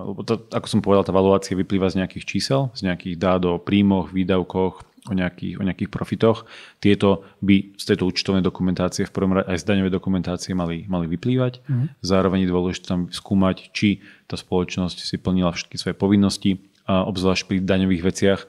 lebo 0.03 0.21
to, 0.27 0.43
ako 0.51 0.67
som 0.67 0.79
povedal, 0.83 1.07
tá 1.07 1.15
valuácia 1.15 1.55
vyplýva 1.55 1.87
z 1.87 2.03
nejakých 2.03 2.25
čísel, 2.27 2.67
z 2.75 2.91
nejakých 2.91 3.15
dát 3.15 3.41
o 3.47 3.61
príjmoch, 3.61 4.11
výdavkoch, 4.11 4.83
o 5.07 5.13
nejakých, 5.15 5.59
o 5.59 5.63
nejakých 5.63 5.91
profitoch. 5.91 6.47
Tieto 6.79 7.27
by 7.43 7.75
z 7.75 7.83
tejto 7.91 8.07
účtovnej 8.07 8.43
dokumentácie 8.43 9.03
v 9.07 9.11
prvom 9.11 9.35
rade 9.35 9.51
aj 9.51 9.59
z 9.59 9.67
daňovej 9.67 9.91
dokumentácie 9.91 10.51
mali, 10.55 10.87
mali 10.87 11.11
vyplývať. 11.11 11.63
Mm. 11.67 11.91
Zároveň 11.99 12.47
je 12.47 12.51
dôležité 12.51 12.85
tam 12.87 13.01
skúmať, 13.11 13.71
či 13.75 14.03
tá 14.27 14.39
spoločnosť 14.39 15.03
si 15.03 15.15
plnila 15.19 15.51
všetky 15.51 15.75
svoje 15.75 15.95
povinnosti, 15.95 16.59
a 16.83 17.07
obzvlášť 17.07 17.47
pri 17.47 17.57
daňových 17.63 18.03
veciach 18.03 18.41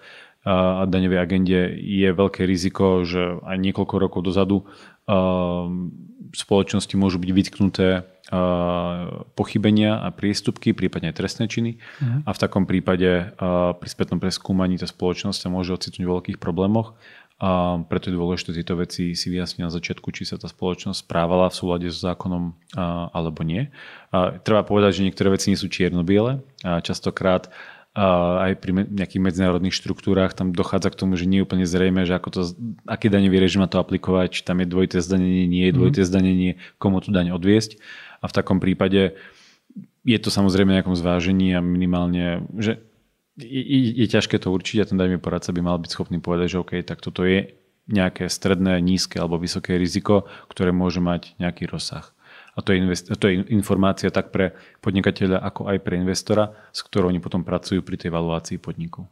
a 0.45 0.85
daňovej 0.85 1.19
agende 1.23 1.71
je 1.79 2.11
veľké 2.11 2.45
riziko, 2.45 3.07
že 3.07 3.41
aj 3.41 3.57
niekoľko 3.63 3.95
rokov 3.97 4.21
dozadu 4.27 4.67
spoločnosti 6.37 6.95
môžu 6.99 7.23
byť 7.23 7.31
vytknuté 7.31 7.89
pochybenia 9.37 10.01
a 10.01 10.09
priestupky, 10.11 10.73
prípadne 10.73 11.13
aj 11.13 11.21
trestné 11.21 11.45
činy. 11.47 11.77
Uh-huh. 11.77 12.25
A 12.25 12.31
v 12.33 12.39
takom 12.41 12.65
prípade 12.65 13.37
pri 13.79 13.89
spätnom 13.89 14.19
preskúmaní 14.19 14.81
tá 14.81 14.89
spoločnosť 14.89 15.39
sa 15.39 15.49
môže 15.53 15.77
ocitnúť 15.77 16.05
v 16.09 16.13
veľkých 16.19 16.39
problémoch. 16.41 16.97
A 17.43 17.83
preto 17.91 18.09
je 18.09 18.17
dôležité 18.17 18.55
tieto 18.55 18.79
veci 18.79 19.13
si 19.13 19.27
vyjasniť 19.29 19.63
na 19.67 19.69
začiatku, 19.69 20.09
či 20.15 20.25
sa 20.25 20.41
tá 20.41 20.49
spoločnosť 20.49 21.05
správala 21.05 21.51
v 21.51 21.59
súlade 21.59 21.89
s 21.91 22.01
zákonom 22.01 22.57
alebo 23.13 23.43
nie. 23.45 23.69
A 24.15 24.39
treba 24.41 24.65
povedať, 24.65 25.03
že 25.03 25.05
niektoré 25.05 25.35
veci 25.35 25.53
nie 25.53 25.59
sú 25.59 25.69
čierno-biele. 25.69 26.41
A 26.65 26.81
častokrát 26.81 27.51
aj 27.95 28.59
pri 28.59 28.91
nejakých 28.91 29.23
medzinárodných 29.23 29.79
štruktúrach 29.79 30.35
tam 30.35 30.51
dochádza 30.51 30.91
k 30.91 30.99
tomu, 30.99 31.15
že 31.15 31.31
nie 31.31 31.39
je 31.39 31.47
úplne 31.47 31.63
zrejme, 31.63 32.03
že 32.03 32.19
ako 32.19 32.29
to, 32.35 32.41
aký 32.91 33.07
daňový 33.07 33.39
režim 33.39 33.63
má 33.63 33.71
to 33.71 33.79
aplikovať, 33.79 34.35
či 34.35 34.41
tam 34.43 34.59
je 34.59 34.67
dvojité 34.67 34.99
zdanenie, 34.99 35.47
nie 35.47 35.71
je 35.71 35.73
mhm. 35.73 35.79
dvojité 35.79 36.03
zdanenie, 36.03 36.51
komu 36.83 36.99
tú 36.99 37.15
daň 37.15 37.31
odviesť. 37.39 37.79
A 38.19 38.27
v 38.27 38.35
takom 38.35 38.59
prípade 38.59 39.15
je 40.03 40.19
to 40.19 40.29
samozrejme 40.29 40.75
nejakom 40.75 40.99
zvážení 40.99 41.55
a 41.55 41.63
minimálne, 41.63 42.43
že 42.59 42.83
je, 43.39 43.63
je, 43.63 43.79
je 44.03 44.07
ťažké 44.11 44.43
to 44.43 44.51
určiť 44.51 44.83
a 44.83 44.89
ten 44.91 44.99
daňový 44.99 45.23
poradca 45.23 45.51
by 45.51 45.63
mal 45.63 45.79
byť 45.79 45.91
schopný 45.91 46.19
povedať, 46.19 46.55
že 46.55 46.61
OK, 46.63 46.73
tak 46.83 46.99
toto 46.99 47.23
je 47.23 47.55
nejaké 47.91 48.33
stredné, 48.33 48.81
nízke 48.81 49.21
alebo 49.21 49.37
vysoké 49.37 49.77
riziko, 49.77 50.25
ktoré 50.49 50.73
môže 50.73 51.05
mať 51.05 51.37
nejaký 51.37 51.69
rozsah. 51.69 52.14
A 52.55 52.63
to 52.63 52.71
je, 52.71 52.79
invest- 52.79 53.11
to 53.11 53.27
je 53.27 53.43
informácia 53.51 54.15
tak 54.15 54.31
pre 54.31 54.55
podnikateľa, 54.79 55.43
ako 55.43 55.75
aj 55.75 55.79
pre 55.83 55.99
investora, 55.99 56.55
s 56.71 56.87
ktorou 56.87 57.11
oni 57.11 57.19
potom 57.19 57.43
pracujú 57.43 57.83
pri 57.83 57.99
tej 57.99 58.15
valuácii 58.15 58.63
podniku. 58.63 59.07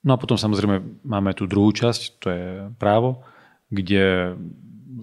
No 0.00 0.16
a 0.16 0.20
potom 0.20 0.40
samozrejme 0.40 1.04
máme 1.04 1.36
tú 1.36 1.44
druhú 1.44 1.74
časť, 1.76 2.00
to 2.22 2.26
je 2.32 2.44
právo, 2.80 3.26
kde 3.68 4.32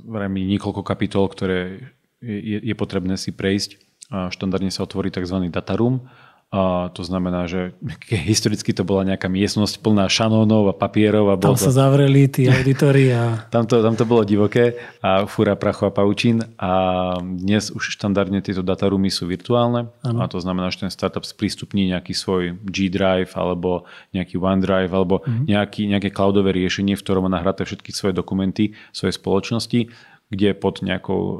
vrajme 0.10 0.42
niekoľko 0.42 0.82
kapitol, 0.82 1.30
ktoré 1.30 1.92
je, 2.24 2.58
je 2.64 2.76
potrebné 2.78 3.20
si 3.20 3.36
prejsť. 3.36 3.78
Štandardne 4.10 4.72
sa 4.72 4.88
otvorí 4.88 5.12
tzv. 5.12 5.38
data 5.52 5.76
room, 5.76 6.08
a 6.53 6.93
to 6.93 7.01
znamená, 7.01 7.50
že 7.50 7.74
historicky 8.29 8.77
to 8.77 8.86
bola 8.86 9.01
nejaká 9.10 9.25
miestnosť 9.25 9.81
plná 9.81 10.05
šanónov 10.05 10.69
a 10.69 10.74
papierov. 10.77 11.33
A 11.33 11.36
tam 11.41 11.57
to... 11.57 11.65
sa 11.65 11.74
zavreli 11.74 12.29
tí 12.29 12.45
auditori. 12.53 13.10
A... 13.10 13.50
tam, 13.50 13.65
to, 13.65 13.81
tam 13.81 13.98
to 13.98 14.05
bolo 14.05 14.22
divoké 14.22 14.77
a 15.01 15.25
fúra 15.25 15.57
prachu 15.57 15.89
a 15.89 15.91
paučín. 15.91 16.45
A 16.62 16.72
dnes 17.17 17.74
už 17.74 17.98
štandardne 17.98 18.45
tieto 18.45 18.62
dataroomy 18.62 19.10
sú 19.10 19.25
virtuálne. 19.25 19.89
Ano. 20.05 20.22
A 20.22 20.29
to 20.29 20.38
znamená, 20.38 20.69
že 20.69 20.86
ten 20.86 20.93
startup 20.93 21.25
sprístupní 21.25 21.89
nejaký 21.89 22.13
svoj 22.13 22.53
G 22.69 22.93
Drive 22.93 23.33
alebo 23.33 23.89
nejaký 24.13 24.38
OneDrive 24.38 24.93
alebo 24.93 25.25
mhm. 25.25 25.50
nejaký, 25.50 25.89
nejaké 25.89 26.13
cloudové 26.13 26.53
riešenie, 26.53 26.93
v 26.93 27.01
ktorom 27.01 27.25
má 27.25 27.33
nahraté 27.33 27.65
všetky 27.65 27.89
svoje 27.89 28.13
dokumenty 28.13 28.77
svojej 28.93 29.17
spoločnosti 29.17 29.89
kde 30.33 30.57
pod 30.57 30.81
nejakou 30.81 31.22
uh, 31.22 31.38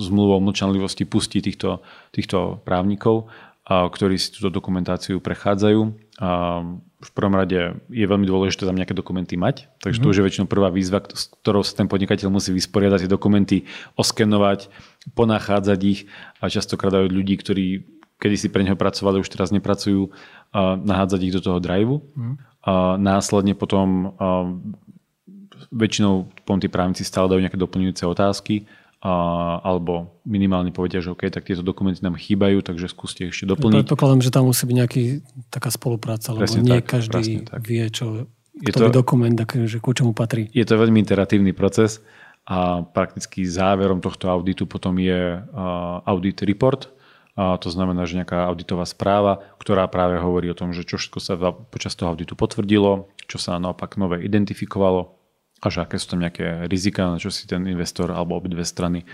zmluvou 0.00 0.40
mlčanlivosti 0.40 1.04
pustí 1.04 1.44
týchto, 1.44 1.84
týchto 2.08 2.64
právnikov 2.64 3.28
ktorí 3.66 4.14
si 4.14 4.30
túto 4.30 4.48
dokumentáciu 4.48 5.18
prechádzajú. 5.18 5.80
A 6.22 6.62
v 6.96 7.10
prvom 7.12 7.34
rade 7.36 7.76
je 7.92 8.06
veľmi 8.06 8.24
dôležité 8.24 8.64
tam 8.64 8.78
nejaké 8.78 8.96
dokumenty 8.96 9.36
mať, 9.36 9.68
takže 9.84 10.00
mm-hmm. 10.00 10.04
to 10.06 10.12
už 10.14 10.16
je 10.16 10.26
väčšinou 10.26 10.46
prvá 10.48 10.72
výzva, 10.72 11.04
s 11.04 11.28
ktorou 11.44 11.60
sa 11.60 11.76
ten 11.76 11.90
podnikateľ 11.90 12.32
musí 12.32 12.56
vysporiadať, 12.56 13.04
tie 13.04 13.10
dokumenty 13.10 13.68
oskenovať, 14.00 14.72
ponachádzať 15.12 15.80
ich 15.84 16.08
a 16.40 16.48
častokrát 16.48 16.96
aj 16.96 17.12
ľudí, 17.12 17.36
ktorí 17.36 17.84
kedy 18.16 18.36
si 18.40 18.48
pre 18.48 18.64
neho 18.64 18.80
pracovali, 18.80 19.20
už 19.20 19.28
teraz 19.28 19.52
nepracujú, 19.52 20.08
nahádzať 20.56 21.20
ich 21.20 21.34
do 21.36 21.44
toho 21.44 21.60
driveu. 21.60 22.00
Mm. 22.16 22.40
A 22.64 22.96
následne 22.96 23.52
potom 23.52 24.16
väčšinou 25.68 26.32
potom 26.42 26.56
tí 26.56 26.72
právnici 26.72 27.04
stále 27.04 27.28
dajú 27.28 27.44
nejaké 27.44 27.60
doplňujúce 27.60 28.08
otázky 28.08 28.64
a, 29.04 29.12
alebo 29.60 30.20
minimálne 30.24 30.72
povedia, 30.72 31.04
že 31.04 31.12
OK, 31.12 31.28
tak 31.28 31.44
tieto 31.44 31.60
dokumenty 31.60 32.00
nám 32.00 32.16
chýbajú, 32.16 32.64
takže 32.64 32.88
skúste 32.88 33.28
ešte 33.28 33.44
doplniť. 33.44 33.84
Predpokladám, 33.84 34.20
že 34.24 34.30
tam 34.32 34.48
musí 34.48 34.64
byť 34.64 34.76
nejaký 34.76 35.02
taká 35.52 35.68
spolupráca, 35.68 36.32
lebo 36.32 36.48
presne 36.48 36.62
nie 36.64 36.80
tak, 36.80 36.88
každý 36.88 37.44
tak. 37.44 37.60
vie, 37.60 37.84
čo 37.92 38.26
je 38.56 38.72
to, 38.72 38.88
dokument, 38.88 39.36
že 39.68 39.78
ku 39.84 39.92
čomu 39.92 40.16
patrí. 40.16 40.48
Je 40.56 40.64
to 40.64 40.80
veľmi 40.80 40.96
interatívny 41.04 41.52
proces 41.52 42.00
a 42.48 42.80
prakticky 42.80 43.44
záverom 43.44 44.00
tohto 44.00 44.32
auditu 44.32 44.64
potom 44.64 44.96
je 44.96 45.44
audit 46.08 46.40
report, 46.46 46.88
a 47.36 47.60
to 47.60 47.68
znamená, 47.68 48.08
že 48.08 48.16
nejaká 48.16 48.48
auditová 48.48 48.88
správa, 48.88 49.44
ktorá 49.60 49.84
práve 49.92 50.16
hovorí 50.16 50.48
o 50.48 50.56
tom, 50.56 50.72
že 50.72 50.88
čo 50.88 50.96
všetko 50.96 51.18
sa 51.20 51.36
počas 51.52 51.92
toho 51.92 52.08
auditu 52.16 52.32
potvrdilo, 52.32 53.12
čo 53.28 53.36
sa 53.36 53.60
naopak 53.60 54.00
nové 54.00 54.24
identifikovalo 54.24 55.15
a 55.62 55.66
že 55.72 55.80
aké 55.82 55.96
sú 55.96 56.16
tam 56.16 56.20
nejaké 56.20 56.68
rizika, 56.68 57.08
na 57.08 57.18
čo 57.20 57.32
si 57.32 57.48
ten 57.48 57.64
investor 57.64 58.12
alebo 58.12 58.36
obidve 58.36 58.64
strany 58.64 59.08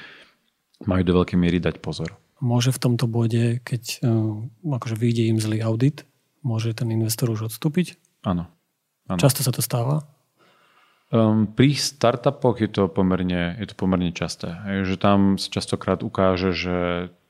majú 0.82 1.02
do 1.06 1.12
veľkej 1.22 1.38
miery 1.38 1.62
dať 1.62 1.78
pozor. 1.78 2.18
Môže 2.42 2.74
v 2.74 2.82
tomto 2.82 3.06
bode, 3.06 3.62
keď 3.62 4.02
uh, 4.02 4.42
akože 4.66 4.98
vyjde 4.98 5.30
im 5.30 5.38
zlý 5.38 5.62
audit, 5.62 6.02
môže 6.42 6.74
ten 6.74 6.90
investor 6.90 7.30
už 7.30 7.54
odstúpiť? 7.54 7.94
Áno. 8.26 8.50
áno. 9.06 9.20
Často 9.22 9.46
sa 9.46 9.54
to 9.54 9.62
stáva? 9.62 10.02
Um, 11.14 11.46
pri 11.46 11.78
startupoch 11.78 12.58
je 12.58 12.72
to 12.72 12.90
pomerne, 12.90 13.54
je 13.62 13.66
to 13.70 13.78
pomerne 13.78 14.10
časté. 14.10 14.58
Je, 14.66 14.82
že 14.82 14.96
tam 14.98 15.38
sa 15.38 15.54
častokrát 15.54 16.02
ukáže, 16.02 16.50
že 16.50 16.76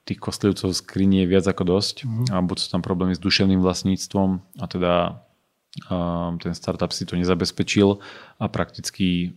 tých 0.09 0.19
kostlivcov 0.19 0.73
skrinie 0.75 1.27
je 1.27 1.31
viac 1.31 1.47
ako 1.47 1.79
dosť 1.79 1.97
mm. 2.07 2.27
a 2.35 2.43
buď 2.43 2.57
sú 2.59 2.69
tam 2.75 2.83
problémy 2.83 3.15
s 3.15 3.23
duševným 3.23 3.63
vlastníctvom 3.63 4.43
a 4.59 4.65
teda 4.67 5.23
ten 6.41 6.53
startup 6.53 6.93
si 6.93 7.09
to 7.09 7.17
nezabezpečil 7.17 7.97
a 8.37 8.45
prakticky 8.53 9.33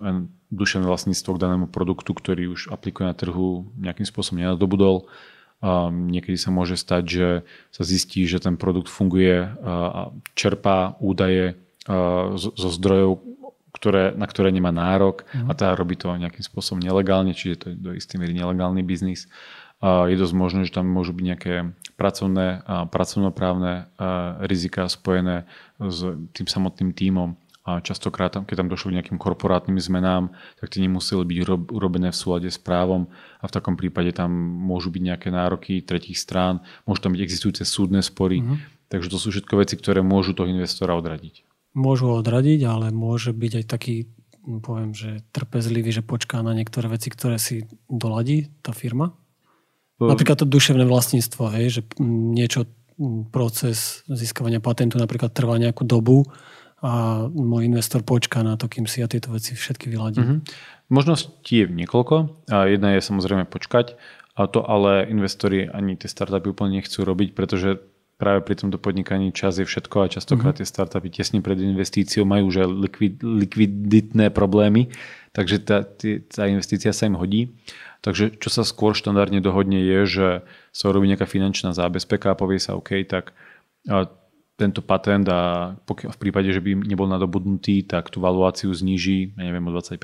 duševné 0.52 0.84
vlastníctvo 0.84 1.32
k 1.32 1.42
danému 1.42 1.66
produktu, 1.72 2.12
ktorý 2.12 2.52
už 2.52 2.76
aplikuje 2.76 3.08
na 3.08 3.16
trhu, 3.16 3.72
nejakým 3.80 4.04
spôsobom 4.04 4.44
nenadobudol. 4.44 5.08
Niekedy 5.92 6.36
sa 6.36 6.52
môže 6.52 6.76
stať, 6.76 7.04
že 7.08 7.28
sa 7.72 7.84
zistí, 7.88 8.28
že 8.28 8.44
ten 8.44 8.60
produkt 8.60 8.92
funguje 8.92 9.48
a 9.64 10.12
čerpá 10.36 11.00
údaje 11.00 11.56
zo 12.36 12.70
zdrojov, 12.70 13.24
ktoré, 13.72 14.12
na 14.16 14.28
ktoré 14.28 14.52
nemá 14.52 14.76
nárok 14.76 15.28
a 15.32 15.52
teda 15.56 15.76
robí 15.76 15.96
to 15.96 16.12
nejakým 16.12 16.44
spôsobom 16.44 16.84
nelegálne, 16.84 17.32
čiže 17.32 17.56
to 17.56 17.66
je 17.72 17.76
do 17.80 17.92
istej 17.96 18.20
miery 18.20 18.36
nelegálny 18.36 18.84
biznis. 18.84 19.32
Je 19.84 20.16
dosť 20.16 20.36
možné, 20.38 20.62
že 20.64 20.76
tam 20.76 20.88
môžu 20.88 21.12
byť 21.12 21.26
nejaké 21.26 21.54
pracovné 21.96 22.64
a 22.68 22.86
pracovnoprávne 22.88 23.92
rizika 24.46 24.88
spojené 24.92 25.48
s 25.80 26.04
tým 26.36 26.48
samotným 26.48 26.92
tímom. 26.96 27.40
A 27.66 27.82
častokrát, 27.82 28.30
keď 28.30 28.62
tam 28.62 28.70
došlo 28.70 28.94
k 28.94 29.02
nejakým 29.02 29.18
korporátnym 29.18 29.82
zmenám, 29.82 30.30
tak 30.62 30.70
tie 30.70 30.86
nemuseli 30.86 31.26
byť 31.26 31.38
urobené 31.74 32.14
v 32.14 32.20
súlade 32.20 32.46
s 32.54 32.62
právom 32.62 33.10
a 33.42 33.50
v 33.50 33.56
takom 33.58 33.74
prípade 33.74 34.14
tam 34.14 34.30
môžu 34.38 34.94
byť 34.94 35.02
nejaké 35.02 35.34
nároky 35.34 35.82
tretich 35.82 36.22
strán, 36.22 36.62
môžu 36.86 37.10
tam 37.10 37.18
byť 37.18 37.26
existujúce 37.26 37.66
súdne 37.66 38.06
spory. 38.06 38.46
Mm-hmm. 38.46 38.58
Takže 38.86 39.10
to 39.10 39.18
sú 39.18 39.34
všetko 39.34 39.66
veci, 39.66 39.82
ktoré 39.82 40.06
môžu 40.06 40.38
toho 40.38 40.46
investora 40.46 40.94
odradiť. 40.94 41.42
Môžu 41.74 42.14
odradiť, 42.14 42.62
ale 42.70 42.94
môže 42.94 43.34
byť 43.34 43.52
aj 43.58 43.66
taký, 43.66 44.14
poviem, 44.62 44.94
že 44.94 45.26
trpezlivý, 45.34 45.90
že 45.90 46.06
počká 46.06 46.46
na 46.46 46.54
niektoré 46.54 46.86
veci, 46.86 47.10
ktoré 47.10 47.42
si 47.42 47.66
doladí 47.90 48.54
tá 48.62 48.78
firma? 48.78 49.18
Napríklad 50.00 50.44
to 50.44 50.48
duševné 50.48 50.84
vlastníctvo, 50.84 51.44
hej, 51.56 51.66
že 51.80 51.82
niečo, 52.04 52.68
proces 53.32 54.08
získavania 54.08 54.64
patentu 54.64 54.96
napríklad 54.96 55.36
trvá 55.36 55.60
nejakú 55.60 55.84
dobu 55.84 56.24
a 56.80 57.26
môj 57.28 57.68
investor 57.68 58.08
počká 58.08 58.40
na 58.40 58.56
to, 58.56 58.72
kým 58.72 58.88
si 58.88 59.04
ja 59.04 59.08
tieto 59.12 59.36
veci 59.36 59.52
všetky 59.52 59.92
vyladím. 59.92 60.24
Mm-hmm. 60.24 60.40
Možností 60.92 61.66
je 61.66 61.68
niekoľko. 61.68 62.16
A 62.52 62.72
jedna 62.72 62.96
je 62.96 63.04
samozrejme 63.04 63.52
počkať, 63.52 64.00
a 64.36 64.52
to 64.52 64.64
ale 64.64 65.08
investori 65.08 65.68
ani 65.68 65.96
tie 65.96 66.12
startupy 66.12 66.52
úplne 66.52 66.80
nechcú 66.80 67.08
robiť, 67.08 67.36
pretože 67.36 67.80
práve 68.16 68.48
pri 68.48 68.56
tomto 68.56 68.80
podnikaní 68.80 69.36
čas 69.36 69.60
je 69.60 69.68
všetko 69.68 70.08
a 70.08 70.12
častokrát 70.12 70.56
mm-hmm. 70.56 70.64
tie 70.64 70.72
startupy 70.72 71.08
tesne 71.12 71.40
pred 71.44 71.60
investíciou 71.60 72.24
majú 72.24 72.48
už 72.48 72.64
likvid, 72.72 73.20
likviditné 73.20 74.32
problémy, 74.32 74.88
takže 75.36 75.60
tá, 75.60 75.84
tá 76.32 76.44
investícia 76.48 76.96
sa 76.96 77.12
im 77.12 77.20
hodí. 77.20 77.52
Takže 78.00 78.38
čo 78.38 78.54
sa 78.54 78.62
skôr 78.62 78.94
štandardne 78.94 79.42
dohodne 79.42 79.82
je, 79.82 80.00
že 80.06 80.28
sa 80.72 80.86
robí 80.94 81.10
nejaká 81.10 81.26
finančná 81.26 81.74
zábezpeka 81.74 82.32
a 82.32 82.40
povie 82.40 82.62
sa 82.62 82.78
OK, 82.78 83.02
tak 83.10 83.34
tento 84.56 84.80
patent 84.80 85.28
a 85.28 85.74
v 85.90 86.18
prípade, 86.18 86.48
že 86.54 86.64
by 86.64 86.88
nebol 86.88 87.12
nadobudnutý, 87.12 87.84
tak 87.84 88.08
tú 88.14 88.24
valuáciu 88.24 88.72
zníži, 88.72 89.36
ja 89.36 89.44
neviem, 89.44 89.66
o 89.68 89.72
20%, 89.76 90.00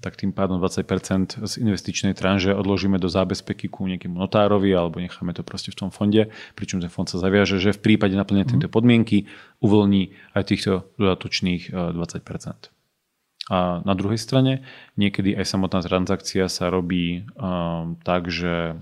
tak 0.00 0.20
tým 0.20 0.30
pádom 0.36 0.60
20% 0.60 1.40
z 1.40 1.52
investičnej 1.56 2.12
tranže 2.12 2.52
odložíme 2.52 3.00
do 3.00 3.08
zábezpeky 3.08 3.72
ku 3.72 3.88
nejakému 3.88 4.12
notárovi 4.12 4.68
alebo 4.76 5.00
necháme 5.00 5.32
to 5.32 5.40
proste 5.40 5.72
v 5.72 5.80
tom 5.80 5.90
fonde, 5.90 6.28
pričom 6.52 6.84
ten 6.84 6.92
fond 6.92 7.08
sa 7.08 7.16
zaviaže, 7.16 7.56
že 7.56 7.72
v 7.72 7.80
prípade 7.80 8.12
naplnenia 8.12 8.44
tejto 8.44 8.68
podmienky 8.68 9.24
uvoľní 9.64 10.12
aj 10.36 10.42
týchto 10.52 10.92
dodatočných 11.00 11.72
20%. 11.72 12.76
A 13.46 13.80
na 13.86 13.94
druhej 13.94 14.18
strane 14.18 14.66
niekedy 14.98 15.32
aj 15.38 15.46
samotná 15.48 15.80
transakcia 15.80 16.50
sa 16.50 16.66
robí 16.66 17.24
um, 17.38 17.94
tak, 18.02 18.26
že 18.26 18.74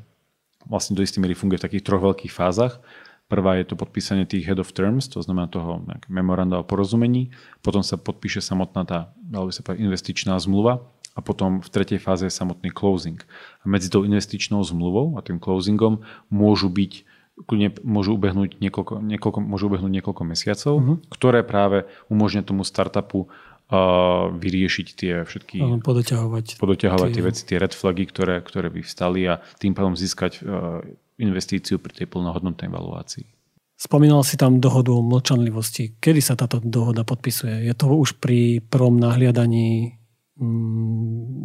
vlastne 0.64 0.96
do 0.96 1.04
istej 1.04 1.20
miery 1.20 1.36
funguje 1.36 1.60
v 1.60 1.66
takých 1.68 1.84
troch 1.84 2.00
veľkých 2.00 2.32
fázach. 2.32 2.80
Prvá 3.28 3.60
je 3.60 3.68
to 3.68 3.76
podpísanie 3.76 4.24
tých 4.24 4.48
head 4.48 4.60
of 4.60 4.72
terms, 4.72 5.08
to 5.08 5.20
znamená 5.20 5.52
toho 5.52 5.84
memoranda 6.08 6.60
o 6.60 6.64
porozumení. 6.64 7.32
Potom 7.60 7.84
sa 7.84 8.00
podpíše 8.00 8.40
samotná 8.40 8.88
tá, 8.88 9.12
alebo 9.32 9.52
sa 9.52 9.60
povedať, 9.60 9.84
investičná 9.84 10.36
zmluva 10.40 10.93
a 11.14 11.22
potom 11.22 11.62
v 11.62 11.68
tretej 11.70 12.02
fáze 12.02 12.26
je 12.26 12.34
samotný 12.34 12.74
closing. 12.74 13.22
A 13.62 13.70
medzi 13.70 13.86
tou 13.86 14.02
investičnou 14.02 14.60
zmluvou 14.66 15.14
a 15.14 15.22
tým 15.22 15.38
closingom 15.38 16.02
môžu 16.28 16.66
byť 16.66 17.06
kľudne 17.34 17.74
môžu 17.82 18.14
ubehnúť 18.14 18.62
niekoľko, 18.62 19.02
niekoľko, 19.02 19.38
môžu 19.42 19.66
ubehnúť 19.66 19.92
niekoľko 19.98 20.22
mesiacov, 20.22 20.74
uh-huh. 20.78 20.96
ktoré 21.10 21.42
práve 21.42 21.82
umožňujú 22.06 22.44
tomu 22.46 22.62
startupu 22.62 23.26
uh, 23.26 24.30
vyriešiť 24.30 24.86
tie 24.94 25.12
všetky... 25.26 25.58
Uh, 25.58 25.82
podoťahovať. 25.82 26.62
Podoťahovať 26.62 27.10
tie, 27.10 27.16
tie 27.18 27.24
veci, 27.26 27.42
tie 27.42 27.58
red 27.58 27.74
flagy, 27.74 28.06
ktoré, 28.06 28.38
ktoré 28.38 28.70
vyvstali 28.70 29.26
a 29.26 29.42
tým 29.58 29.74
pádom 29.74 29.98
získať 29.98 30.46
uh, 30.46 30.78
investíciu 31.18 31.82
pri 31.82 31.94
tej 31.94 32.06
plnohodnotnej 32.06 32.70
valuácii. 32.70 33.26
Spomínal 33.74 34.22
si 34.22 34.38
tam 34.38 34.62
dohodu 34.62 34.94
o 34.94 35.02
mlčanlivosti. 35.02 35.98
Kedy 35.98 36.22
sa 36.22 36.38
táto 36.38 36.62
dohoda 36.62 37.02
podpisuje? 37.02 37.66
Je 37.66 37.74
to 37.74 37.90
už 37.90 38.22
pri 38.22 38.62
prvom 38.62 38.94
nahliadaní 39.02 39.98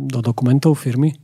do 0.10 0.20
dokumentov 0.22 0.78
firmy? 0.82 1.18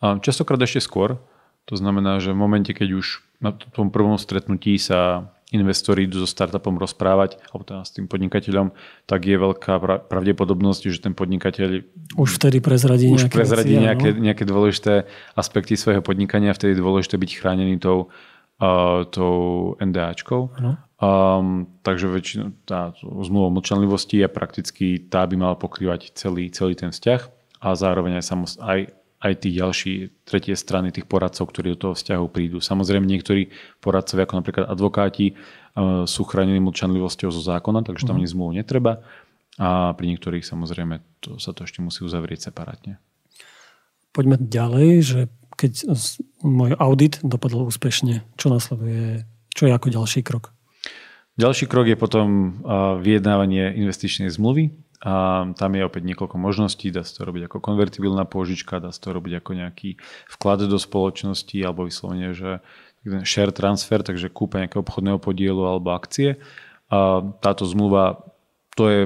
A 0.00 0.16
častokrát 0.22 0.60
ešte 0.62 0.80
skôr. 0.80 1.20
To 1.68 1.74
znamená, 1.76 2.18
že 2.18 2.32
v 2.32 2.40
momente, 2.40 2.72
keď 2.72 2.98
už 2.98 3.06
na 3.38 3.52
tom 3.52 3.92
prvom 3.92 4.16
stretnutí 4.16 4.80
sa 4.80 5.30
investori 5.50 6.06
idú 6.06 6.22
so 6.22 6.28
startupom 6.30 6.78
rozprávať, 6.78 7.42
alebo 7.50 7.66
teda 7.66 7.82
s 7.82 7.90
tým 7.90 8.06
podnikateľom, 8.06 8.70
tak 9.06 9.26
je 9.26 9.34
veľká 9.34 10.06
pravdepodobnosť, 10.06 10.82
že 10.86 11.02
ten 11.02 11.14
podnikateľ 11.14 11.82
už 12.14 12.38
vtedy 12.38 12.62
prezradí, 12.62 13.10
už 13.10 13.26
nejaké, 13.26 13.34
prezradí 13.34 13.74
veci, 13.74 13.82
nejaké, 13.82 14.08
no? 14.14 14.20
nejaké 14.30 14.44
dôležité 14.46 15.10
aspekty 15.34 15.74
svojho 15.74 16.02
podnikania, 16.06 16.54
vtedy 16.54 16.78
je 16.78 16.82
dôležité 16.82 17.18
byť 17.18 17.30
chránený 17.34 17.82
tou, 17.82 18.14
uh, 18.62 19.02
tou 19.10 19.74
NDAčkou. 19.82 20.54
No. 20.62 20.78
Um, 21.00 21.64
takže 21.80 22.12
väčšinou 22.12 22.52
tá 22.68 22.92
zmluva 23.00 23.48
o 23.48 23.56
mlčanlivosti 23.56 24.20
je 24.20 24.28
prakticky 24.28 25.00
tá 25.00 25.24
by 25.24 25.32
mala 25.32 25.56
pokrývať 25.56 26.12
celý, 26.12 26.52
celý 26.52 26.76
ten 26.76 26.92
vzťah 26.92 27.20
a 27.64 27.68
zároveň 27.72 28.20
aj, 28.20 28.24
samost, 28.28 28.60
aj 28.60 28.92
aj 29.20 29.32
tí 29.44 29.48
ďalší 29.52 29.92
tretie 30.24 30.56
strany 30.56 30.88
tých 30.88 31.04
poradcov, 31.04 31.52
ktorí 31.52 31.76
do 31.76 31.78
toho 31.88 31.94
vzťahu 31.94 32.24
prídu. 32.32 32.58
Samozrejme 32.64 33.04
niektorí 33.04 33.52
poradcovia, 33.84 34.24
ako 34.24 34.34
napríklad 34.40 34.64
advokáti, 34.64 35.26
e, 35.28 35.34
sú 36.08 36.24
chránení 36.24 36.56
mlčanlivosťou 36.64 37.28
zo 37.28 37.42
zákona, 37.44 37.84
takže 37.84 38.08
tam 38.08 38.16
mm. 38.16 38.20
ani 38.24 38.32
zmluvu 38.32 38.52
netreba. 38.56 39.04
A 39.60 39.92
pri 39.92 40.16
niektorých 40.16 40.40
samozrejme 40.40 41.04
to, 41.20 41.36
sa 41.36 41.52
to 41.52 41.68
ešte 41.68 41.84
musí 41.84 42.00
uzavrieť 42.00 42.48
separátne. 42.48 42.96
Poďme 44.16 44.40
ďalej, 44.40 44.88
že 45.04 45.20
keď 45.60 45.92
môj 46.40 46.72
audit 46.80 47.20
dopadol 47.20 47.68
úspešne, 47.68 48.24
čo 48.40 48.48
nasleduje, 48.48 49.28
čo 49.52 49.68
je 49.68 49.72
ako 49.76 49.92
ďalší 49.92 50.24
krok? 50.24 50.56
Ďalší 51.40 51.64
krok 51.72 51.88
je 51.88 51.96
potom 51.96 52.60
vyjednávanie 53.00 53.72
investičnej 53.80 54.28
zmluvy. 54.28 54.76
A 55.00 55.48
tam 55.56 55.72
je 55.72 55.80
opäť 55.80 56.04
niekoľko 56.04 56.36
možností, 56.36 56.92
dá 56.92 57.00
sa 57.00 57.24
to 57.24 57.32
robiť 57.32 57.48
ako 57.48 57.64
konvertibilná 57.64 58.28
pôžička, 58.28 58.84
dá 58.84 58.92
sa 58.92 59.00
to 59.00 59.16
robiť 59.16 59.40
ako 59.40 59.50
nejaký 59.56 59.96
vklad 60.36 60.68
do 60.68 60.76
spoločnosti 60.76 61.56
alebo 61.64 61.88
vyslovene, 61.88 62.36
že 62.36 62.60
share 63.24 63.48
transfer, 63.48 64.04
takže 64.04 64.28
kúpa 64.28 64.60
nejakého 64.60 64.84
obchodného 64.84 65.16
podielu 65.16 65.64
alebo 65.64 65.96
akcie. 65.96 66.36
A 66.92 67.24
táto 67.40 67.64
zmluva, 67.64 68.20
to 68.76 68.92
je 68.92 69.00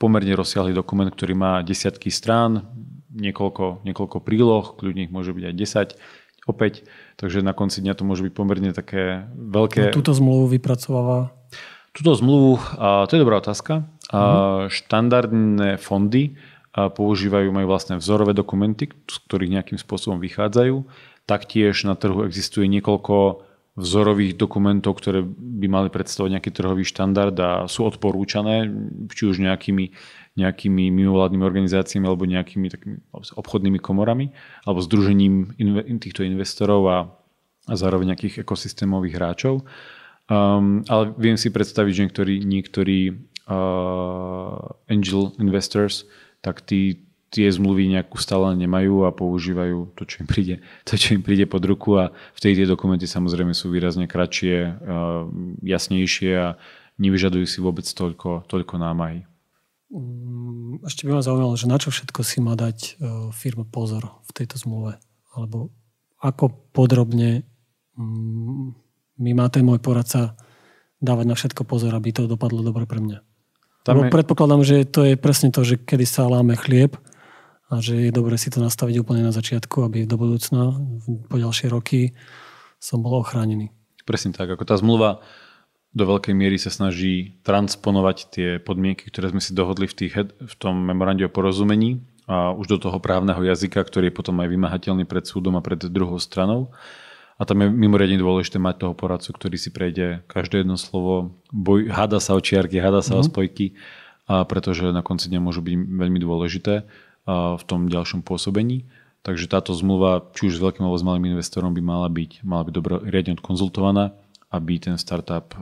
pomerne 0.00 0.32
rozsiahly 0.32 0.72
dokument, 0.72 1.12
ktorý 1.12 1.36
má 1.36 1.60
desiatky 1.60 2.08
strán, 2.08 2.64
niekoľko, 3.12 3.84
niekoľko 3.84 4.24
príloh, 4.24 4.72
kľudne 4.80 5.04
ich 5.04 5.12
môže 5.12 5.36
byť 5.36 5.44
aj 5.44 5.54
10 6.00 6.48
opäť, 6.48 6.88
takže 7.20 7.44
na 7.44 7.52
konci 7.52 7.84
dňa 7.84 7.92
to 8.00 8.08
môže 8.08 8.24
byť 8.24 8.32
pomerne 8.32 8.72
také 8.72 9.28
veľké... 9.32 9.92
No, 9.92 9.96
túto 9.96 10.16
zmluvu 10.16 10.56
vypracováva? 10.56 11.36
Túto 11.94 12.10
zmluvu, 12.18 12.58
to 13.06 13.10
je 13.14 13.22
dobrá 13.22 13.38
otázka. 13.38 13.86
Mm-hmm. 14.10 14.66
Štandardné 14.66 15.78
fondy 15.78 16.34
používajú, 16.74 17.54
majú 17.54 17.66
vlastné 17.70 18.02
vzorové 18.02 18.34
dokumenty, 18.34 18.90
z 18.90 19.16
ktorých 19.30 19.54
nejakým 19.54 19.78
spôsobom 19.78 20.18
vychádzajú. 20.18 20.82
Taktiež 21.22 21.86
na 21.86 21.94
trhu 21.94 22.26
existuje 22.26 22.66
niekoľko 22.66 23.46
vzorových 23.74 24.38
dokumentov, 24.38 24.98
ktoré 24.98 25.22
by 25.26 25.66
mali 25.66 25.88
predstavovať 25.90 26.30
nejaký 26.38 26.50
trhový 26.50 26.82
štandard 26.86 27.34
a 27.38 27.50
sú 27.66 27.86
odporúčané, 27.86 28.70
či 29.10 29.30
už 29.30 29.42
nejakými, 29.42 29.90
nejakými 30.38 30.84
mimovládnymi 30.94 31.42
organizáciami 31.42 32.06
alebo 32.06 32.26
nejakými 32.26 32.66
takými 32.70 32.96
obchodnými 33.14 33.78
komorami 33.82 34.30
alebo 34.62 34.78
združením 34.78 35.58
týchto 35.98 36.22
investorov 36.22 36.82
a, 36.86 36.98
a 37.66 37.74
zároveň 37.74 38.14
nejakých 38.14 38.46
ekosystémových 38.46 39.18
hráčov. 39.18 39.66
Um, 40.24 40.80
ale 40.88 41.12
viem 41.20 41.36
si 41.36 41.52
predstaviť, 41.52 41.92
že 41.92 42.02
niektorí, 42.08 42.34
niektorí 42.48 43.00
uh, 43.44 44.56
angel 44.88 45.36
investors, 45.36 46.08
tak 46.40 46.64
tí 46.64 47.04
tie 47.34 47.50
zmluvy 47.50 47.90
nejakú 47.90 48.14
stále 48.22 48.54
nemajú 48.54 49.10
a 49.10 49.10
používajú 49.10 49.98
to, 49.98 50.06
čo 50.06 50.22
im 50.22 50.28
príde, 50.30 50.62
to, 50.88 50.94
čo 50.94 51.18
im 51.18 51.22
príde 51.26 51.50
pod 51.50 51.66
ruku 51.66 51.98
a 51.98 52.14
vtedy 52.38 52.62
tie 52.62 52.70
dokumenty 52.70 53.10
samozrejme 53.10 53.50
sú 53.50 53.74
výrazne 53.74 54.06
kratšie, 54.06 54.56
uh, 54.78 55.26
jasnejšie 55.66 56.30
a 56.38 56.48
nevyžadujú 57.02 57.46
si 57.50 57.58
vôbec 57.58 57.84
toľko, 57.84 58.46
toľko 58.46 58.74
námahy. 58.78 59.26
Mm, 59.90 60.86
ešte 60.86 61.04
by 61.10 61.18
ma 61.18 61.26
zaujímalo, 61.26 61.58
že 61.58 61.66
na 61.66 61.76
čo 61.76 61.90
všetko 61.90 62.20
si 62.22 62.38
má 62.38 62.54
dať 62.54 62.78
uh, 63.02 63.28
firma 63.34 63.66
pozor 63.66 64.22
v 64.24 64.30
tejto 64.30 64.56
zmluve? 64.62 64.96
Alebo 65.34 65.74
ako 66.22 66.70
podrobne 66.70 67.42
um, 67.98 68.78
mi 69.18 69.32
má 69.32 69.46
ten 69.50 69.62
môj 69.62 69.78
poradca 69.78 70.34
dávať 71.02 71.26
na 71.28 71.36
všetko 71.36 71.62
pozor, 71.68 71.92
aby 71.94 72.10
to 72.10 72.30
dopadlo 72.30 72.64
dobre 72.64 72.88
pre 72.88 72.98
mňa. 72.98 73.18
Tam 73.84 74.08
je... 74.08 74.08
predpokladám, 74.08 74.62
že 74.64 74.88
to 74.88 75.04
je 75.04 75.14
presne 75.20 75.52
to, 75.52 75.60
že 75.60 75.76
kedy 75.76 76.08
sa 76.08 76.24
láme 76.24 76.56
chlieb 76.56 76.96
a 77.68 77.80
že 77.84 78.08
je 78.08 78.10
dobre 78.12 78.40
si 78.40 78.48
to 78.48 78.60
nastaviť 78.64 79.04
úplne 79.04 79.24
na 79.24 79.32
začiatku, 79.32 79.84
aby 79.84 80.08
do 80.08 80.16
budúcna, 80.16 80.72
po 81.28 81.36
ďalšie 81.36 81.68
roky 81.68 82.16
som 82.80 83.04
bol 83.04 83.20
ochránený. 83.20 83.72
Presne 84.04 84.36
tak, 84.36 84.52
ako 84.52 84.64
tá 84.68 84.76
zmluva 84.76 85.24
do 85.94 86.04
veľkej 86.04 86.34
miery 86.34 86.58
sa 86.58 86.74
snaží 86.74 87.38
transponovať 87.46 88.16
tie 88.34 88.48
podmienky, 88.58 89.08
ktoré 89.08 89.30
sme 89.30 89.40
si 89.40 89.54
dohodli 89.54 89.86
v, 89.86 89.94
tých, 89.94 90.14
v 90.26 90.54
tom 90.58 90.74
memorande 90.82 91.24
o 91.24 91.30
porozumení 91.30 92.02
a 92.26 92.50
už 92.50 92.66
do 92.66 92.78
toho 92.80 92.98
právneho 92.98 93.38
jazyka, 93.38 93.84
ktorý 93.84 94.10
je 94.10 94.16
potom 94.16 94.36
aj 94.42 94.48
vymahateľný 94.50 95.04
pred 95.06 95.24
súdom 95.24 95.54
a 95.54 95.64
pred 95.64 95.78
druhou 95.88 96.18
stranou. 96.18 96.74
A 97.34 97.42
tam 97.42 97.66
je 97.66 97.68
mimoriadne 97.70 98.18
dôležité 98.20 98.62
mať 98.62 98.86
toho 98.86 98.94
poradcu, 98.94 99.34
ktorý 99.34 99.56
si 99.58 99.74
prejde 99.74 100.22
každé 100.30 100.62
jedno 100.62 100.78
slovo, 100.78 101.42
boj, 101.50 101.90
háda 101.90 102.22
sa 102.22 102.38
o 102.38 102.40
čiarky, 102.40 102.78
háda 102.78 103.02
sa 103.02 103.18
mm-hmm. 103.18 103.20
o 103.20 103.24
mhm. 103.26 103.30
spojky, 103.30 103.66
a 104.24 104.46
pretože 104.48 104.88
na 104.88 105.04
konci 105.04 105.28
dňa 105.28 105.40
môžu 105.42 105.60
byť 105.60 105.74
veľmi 105.74 106.18
dôležité 106.22 106.88
v 107.28 107.62
tom 107.64 107.88
ďalšom 107.88 108.24
pôsobení. 108.24 108.88
Takže 109.24 109.48
táto 109.48 109.72
zmluva, 109.72 110.28
či 110.36 110.52
už 110.52 110.60
s 110.60 110.62
veľkým 110.62 110.84
alebo 110.84 111.00
s 111.00 111.04
malým 111.04 111.32
investorom, 111.32 111.72
by 111.72 111.80
mala 111.80 112.08
byť, 112.12 112.44
mala 112.44 112.68
byť 112.68 112.72
dobro, 112.76 113.00
riadne 113.00 113.40
konzultovaná, 113.40 114.12
aby 114.52 114.76
ten 114.76 115.00
startup 115.00 115.56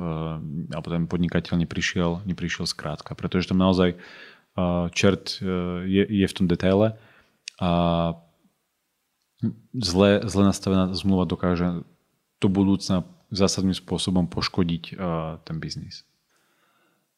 alebo 0.74 0.86
ten 0.90 1.06
podnikateľ 1.06 1.62
neprišiel, 1.62 2.26
neprišiel 2.26 2.66
skrátka. 2.66 3.14
Pretože 3.14 3.50
tam 3.50 3.62
naozaj 3.62 3.94
čert 4.92 5.40
e, 5.40 5.46
je, 5.88 6.02
je 6.04 6.26
v 6.28 6.36
tom 6.36 6.44
detaile 6.44 6.98
a 7.56 7.70
zle, 9.74 10.22
zle 10.24 10.42
nastavená 10.46 10.94
zmluva 10.94 11.26
dokáže 11.26 11.82
do 12.38 12.48
budúcna 12.50 13.06
zásadným 13.32 13.74
spôsobom 13.74 14.28
poškodiť 14.28 14.84
uh, 14.94 15.40
ten 15.42 15.56
biznis. 15.62 16.04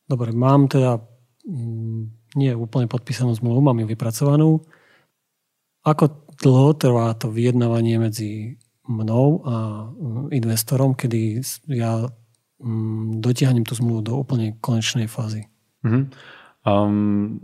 Dobre, 0.04 0.30
mám 0.36 0.68
teda 0.68 1.00
mm, 1.48 2.02
nie 2.36 2.52
úplne 2.54 2.86
podpísanú 2.86 3.32
zmluvu, 3.34 3.60
mám 3.64 3.80
ju 3.80 3.86
vypracovanú. 3.88 4.62
Ako 5.84 6.28
dlho 6.40 6.72
trvá 6.76 7.12
to 7.16 7.32
vyjednávanie 7.32 7.96
medzi 8.00 8.60
mnou 8.84 9.42
a 9.44 9.54
mm, 9.88 10.32
investorom, 10.32 10.92
kedy 10.92 11.40
ja 11.72 12.04
mm, 12.60 13.24
dotiahnem 13.24 13.64
tú 13.64 13.74
zmluvu 13.76 14.00
do 14.04 14.12
úplne 14.20 14.56
konečnej 14.60 15.08
fázy? 15.08 15.48
Mm-hmm. 15.84 16.04
Um, 16.64 17.40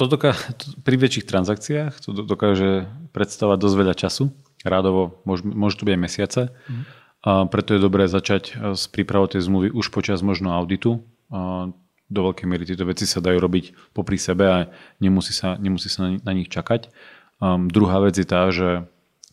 to 0.00 0.08
doká- 0.08 0.36
to, 0.56 0.72
pri 0.80 0.96
väčších 0.96 1.28
transakciách 1.28 1.92
to 2.00 2.24
dokáže 2.24 2.88
predstavovať 3.12 3.58
dosť 3.60 3.76
veľa 3.76 3.94
času. 3.94 4.32
Rádovo 4.64 5.20
môžu, 5.28 5.44
môžu 5.44 5.84
to 5.84 5.84
byť 5.84 5.94
aj 5.94 6.00
mesiace. 6.00 6.40
Mm. 6.48 6.82
A 7.20 7.30
preto 7.44 7.76
je 7.76 7.84
dobré 7.84 8.08
začať 8.08 8.56
s 8.72 8.88
prípravou 8.88 9.28
tej 9.28 9.44
zmluvy 9.44 9.68
už 9.76 9.92
počas 9.92 10.24
možno 10.24 10.56
auditu. 10.56 11.04
A 11.28 11.68
do 12.10 12.20
veľkej 12.26 12.46
miery 12.48 12.64
tieto 12.66 12.88
veci 12.88 13.04
sa 13.06 13.22
dajú 13.22 13.38
robiť 13.38 13.94
popri 13.94 14.16
sebe 14.18 14.44
a 14.48 14.58
nemusí 14.98 15.30
sa, 15.30 15.54
nemusí 15.60 15.92
sa 15.92 16.08
na, 16.08 16.18
na 16.24 16.32
nich 16.34 16.50
čakať. 16.50 16.90
Um, 17.38 17.70
druhá 17.70 18.02
vec 18.02 18.18
je 18.18 18.26
tá, 18.26 18.50
že 18.50 18.88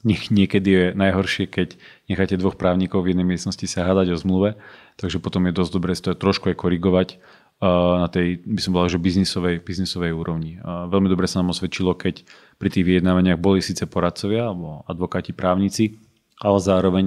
niekedy 0.05 0.69
je 0.69 0.85
najhoršie, 0.93 1.49
keď 1.49 1.75
necháte 2.05 2.37
dvoch 2.37 2.55
právnikov 2.55 3.03
v 3.03 3.11
jednej 3.11 3.25
miestnosti 3.25 3.65
sa 3.65 3.83
hádať 3.83 4.13
o 4.13 4.17
zmluve, 4.21 4.49
takže 4.95 5.17
potom 5.17 5.49
je 5.49 5.57
dosť 5.57 5.71
dobré 5.73 5.91
to 5.97 6.13
trošku 6.13 6.53
aj 6.53 6.55
korigovať 6.55 7.17
na 7.61 8.05
tej, 8.05 8.37
by 8.45 8.61
som 8.61 8.71
povedal, 8.77 8.97
že 8.97 9.01
biznisovej, 9.01 9.65
biznisovej 9.65 10.13
úrovni. 10.13 10.61
Veľmi 10.63 11.09
dobre 11.09 11.25
sa 11.25 11.41
nám 11.41 11.57
osvedčilo, 11.57 11.97
keď 11.97 12.21
pri 12.61 12.69
tých 12.69 12.85
vyjednávaniach 12.85 13.41
boli 13.41 13.65
síce 13.65 13.89
poradcovia 13.89 14.53
alebo 14.53 14.85
advokáti, 14.85 15.33
právnici, 15.33 15.97
ale 16.37 16.61
zároveň 16.61 17.05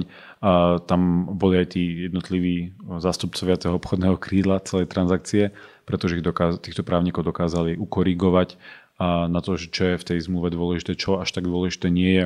tam 0.91 1.31
boli 1.39 1.63
aj 1.63 1.79
tí 1.79 2.03
jednotliví 2.11 2.75
zástupcovia 2.99 3.55
toho 3.55 3.79
obchodného 3.79 4.19
krídla 4.19 4.59
celej 4.67 4.91
transakcie, 4.91 5.55
pretože 5.87 6.19
ich 6.19 6.25
dokáz- 6.25 6.59
týchto 6.59 6.83
právnikov 6.83 7.23
dokázali 7.23 7.79
ukorigovať 7.79 8.59
na 9.31 9.39
to, 9.39 9.55
čo 9.55 9.95
je 9.95 9.95
v 9.95 10.07
tej 10.07 10.19
zmluve 10.27 10.51
dôležité, 10.51 10.99
čo 10.99 11.23
až 11.23 11.31
tak 11.31 11.47
dôležité 11.47 11.87
nie 11.87 12.11
je, 12.11 12.25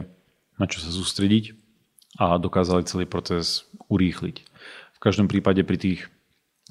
na 0.58 0.66
čo 0.66 0.82
sa 0.82 0.90
sústrediť 0.90 1.54
a 2.18 2.42
dokázali 2.42 2.90
celý 2.90 3.06
proces 3.06 3.70
urýchliť. 3.86 4.36
V 4.98 5.00
každom 5.00 5.30
prípade 5.30 5.62
pri 5.62 5.78
tých 5.78 6.00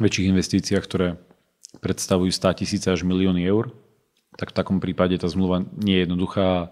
väčších 0.02 0.34
investíciách, 0.34 0.82
ktoré 0.82 1.14
predstavujú 1.80 2.30
100 2.30 2.60
tisíce 2.64 2.86
až 2.90 3.06
milióny 3.06 3.42
eur, 3.46 3.72
tak 4.34 4.50
v 4.50 4.56
takom 4.56 4.78
prípade 4.82 5.14
tá 5.18 5.30
zmluva 5.30 5.62
nie 5.78 5.98
je 5.98 6.04
jednoduchá 6.06 6.44
a 6.44 6.68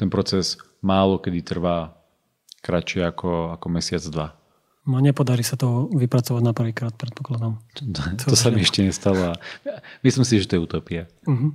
ten 0.00 0.08
proces 0.08 0.56
málo 0.80 1.20
kedy 1.20 1.44
trvá 1.44 1.94
kratšie 2.64 3.04
ako, 3.04 3.58
ako 3.58 3.66
mesiac, 3.68 4.02
dva. 4.08 4.28
No 4.82 4.98
nepodarí 4.98 5.46
sa 5.46 5.54
to 5.54 5.86
vypracovať 5.94 6.42
na 6.42 6.50
prvýkrát, 6.50 6.90
predpokladám. 6.98 7.62
To, 7.78 8.34
to 8.34 8.34
sa 8.34 8.50
mi 8.50 8.66
ešte 8.66 8.82
nestalo 8.82 9.38
myslím 10.02 10.26
si, 10.26 10.42
že 10.42 10.50
to 10.50 10.58
je 10.58 10.64
utopia. 10.66 11.02
Uh-huh. 11.22 11.54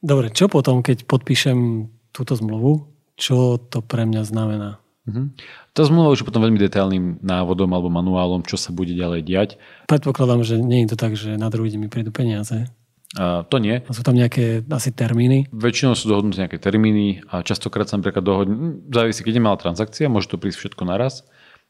Dobre, 0.00 0.32
čo 0.32 0.48
potom, 0.48 0.80
keď 0.80 1.04
podpíšem 1.04 1.88
túto 2.16 2.32
zmluvu, 2.32 2.88
čo 3.16 3.60
to 3.60 3.84
pre 3.84 4.08
mňa 4.08 4.22
znamená? 4.24 4.80
Uh-huh. 5.06 5.30
Tá 5.70 5.86
zmluva 5.86 6.10
už 6.10 6.22
je 6.22 6.28
potom 6.28 6.42
veľmi 6.42 6.58
detailným 6.58 7.22
návodom 7.22 7.70
alebo 7.70 7.86
manuálom, 7.86 8.42
čo 8.42 8.58
sa 8.58 8.74
bude 8.74 8.90
ďalej 8.90 9.22
diať. 9.22 9.50
Predpokladám, 9.86 10.42
že 10.42 10.58
nie 10.58 10.82
je 10.82 10.92
to 10.92 10.96
tak, 10.98 11.14
že 11.14 11.38
na 11.38 11.46
druhý 11.46 11.70
deň 11.70 11.80
mi 11.86 11.88
prídu 11.88 12.10
peniaze. 12.10 12.66
A 13.14 13.46
to 13.46 13.62
nie. 13.62 13.80
A 13.86 13.92
sú 13.94 14.02
tam 14.02 14.18
nejaké 14.18 14.66
asi 14.66 14.90
termíny? 14.90 15.46
Väčšinou 15.54 15.94
sú 15.94 16.10
dohodnuté 16.10 16.42
nejaké 16.42 16.58
termíny 16.58 17.22
a 17.30 17.40
častokrát 17.46 17.86
sa 17.86 17.96
napríklad 17.96 18.26
dohodne, 18.26 18.82
závisí, 18.90 19.22
keď 19.22 19.38
je 19.38 19.42
malá 19.46 19.56
transakcia, 19.56 20.10
môže 20.10 20.26
to 20.26 20.42
prísť 20.42 20.66
všetko 20.66 20.82
naraz, 20.84 21.22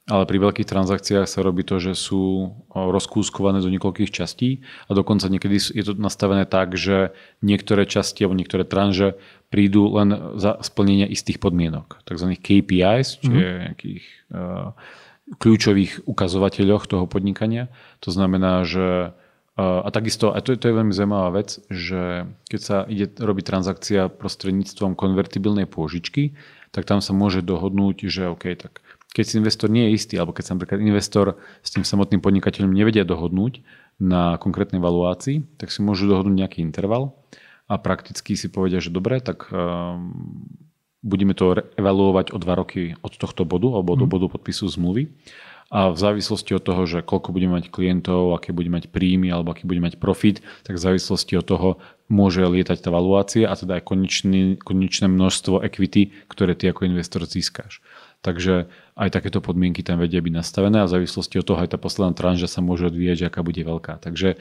ale 0.06 0.22
pri 0.22 0.38
veľkých 0.38 0.70
transakciách 0.70 1.26
sa 1.26 1.42
robí 1.42 1.66
to, 1.66 1.82
že 1.82 1.98
sú 1.98 2.54
rozkúskované 2.70 3.58
do 3.58 3.66
niekoľkých 3.66 4.14
častí 4.14 4.62
a 4.86 4.94
dokonca 4.94 5.26
niekedy 5.26 5.58
je 5.58 5.82
to 5.82 5.98
nastavené 5.98 6.46
tak, 6.46 6.78
že 6.78 7.10
niektoré 7.42 7.90
časti 7.90 8.22
alebo 8.22 8.38
niektoré 8.38 8.62
tranže 8.62 9.18
prídu 9.50 9.90
len 9.98 10.38
za 10.38 10.62
splnenie 10.62 11.10
istých 11.10 11.42
podmienok, 11.42 12.06
tzv. 12.06 12.38
KPIs, 12.38 13.18
čo 13.18 13.30
mm-hmm. 13.34 13.58
nejakých 13.66 14.04
uh, 14.30 14.78
kľúčových 15.42 16.06
ukazovateľoch 16.06 16.86
toho 16.86 17.10
podnikania. 17.10 17.66
To 18.06 18.14
znamená, 18.14 18.62
že 18.62 19.10
uh, 19.10 19.80
a 19.82 19.90
takisto, 19.90 20.30
a 20.30 20.38
to, 20.38 20.54
to 20.54 20.70
je 20.70 20.78
veľmi 20.78 20.94
zaujímavá 20.94 21.34
vec, 21.42 21.58
že 21.66 22.30
keď 22.46 22.60
sa 22.62 22.76
ide 22.86 23.10
robiť 23.10 23.42
transakcia 23.42 24.06
prostredníctvom 24.06 24.94
konvertibilnej 24.94 25.66
pôžičky, 25.66 26.38
tak 26.70 26.86
tam 26.86 27.02
sa 27.02 27.10
môže 27.10 27.42
dohodnúť, 27.42 28.06
že 28.06 28.30
OK, 28.30 28.54
tak 28.54 28.85
keď 29.16 29.24
si 29.24 29.40
investor 29.40 29.72
nie 29.72 29.88
je 29.88 29.96
istý, 29.96 30.14
alebo 30.20 30.36
keď 30.36 30.44
sa 30.44 30.52
napríklad 30.60 30.84
investor 30.84 31.40
s 31.64 31.72
tým 31.72 31.88
samotným 31.88 32.20
podnikateľom 32.20 32.68
nevedia 32.68 33.08
dohodnúť 33.08 33.64
na 33.96 34.36
konkrétnej 34.36 34.76
valuácii, 34.76 35.56
tak 35.56 35.72
si 35.72 35.80
môžu 35.80 36.04
dohodnúť 36.04 36.36
nejaký 36.36 36.60
interval 36.60 37.16
a 37.64 37.80
prakticky 37.80 38.36
si 38.36 38.52
povedia, 38.52 38.76
že 38.76 38.92
dobre, 38.92 39.16
tak 39.24 39.48
um, 39.48 40.12
budeme 41.00 41.32
to 41.32 41.56
evaluovať 41.80 42.36
o 42.36 42.38
dva 42.38 42.60
roky 42.60 42.92
od 43.00 43.16
tohto 43.16 43.48
bodu 43.48 43.72
alebo 43.72 43.96
do 43.96 44.04
mhm. 44.04 44.12
bodu 44.12 44.26
podpisu 44.36 44.68
zmluvy. 44.68 45.08
A 45.66 45.90
v 45.90 45.98
závislosti 45.98 46.54
od 46.54 46.62
toho, 46.62 46.86
že 46.86 47.02
koľko 47.02 47.34
budeme 47.34 47.58
mať 47.58 47.74
klientov, 47.74 48.38
aké 48.38 48.54
bude 48.54 48.70
mať 48.70 48.86
príjmy 48.86 49.34
alebo 49.34 49.50
aký 49.50 49.66
bude 49.66 49.82
mať 49.82 49.98
profit, 49.98 50.38
tak 50.62 50.78
v 50.78 50.84
závislosti 50.86 51.34
od 51.34 51.42
toho 51.42 51.68
môže 52.06 52.38
lietať 52.38 52.86
tá 52.86 52.94
valuácia 52.94 53.50
a 53.50 53.54
teda 53.58 53.82
aj 53.82 53.82
konečný, 53.82 54.62
konečné 54.62 55.10
množstvo 55.10 55.66
equity, 55.66 56.14
ktoré 56.30 56.54
ty 56.54 56.70
ako 56.70 56.86
investor 56.86 57.26
získáš. 57.26 57.82
Takže 58.26 58.66
aj 58.98 59.08
takéto 59.14 59.38
podmienky 59.38 59.86
tam 59.86 60.02
vedia 60.02 60.18
byť 60.18 60.34
nastavené 60.34 60.82
a 60.82 60.90
v 60.90 60.94
závislosti 60.98 61.38
od 61.38 61.46
toho 61.46 61.62
aj 61.62 61.70
tá 61.70 61.78
posledná 61.78 62.10
tranža 62.10 62.50
sa 62.50 62.58
môže 62.58 62.90
odvíjať, 62.90 63.30
aká 63.30 63.46
bude 63.46 63.62
veľká. 63.62 64.02
Takže 64.02 64.34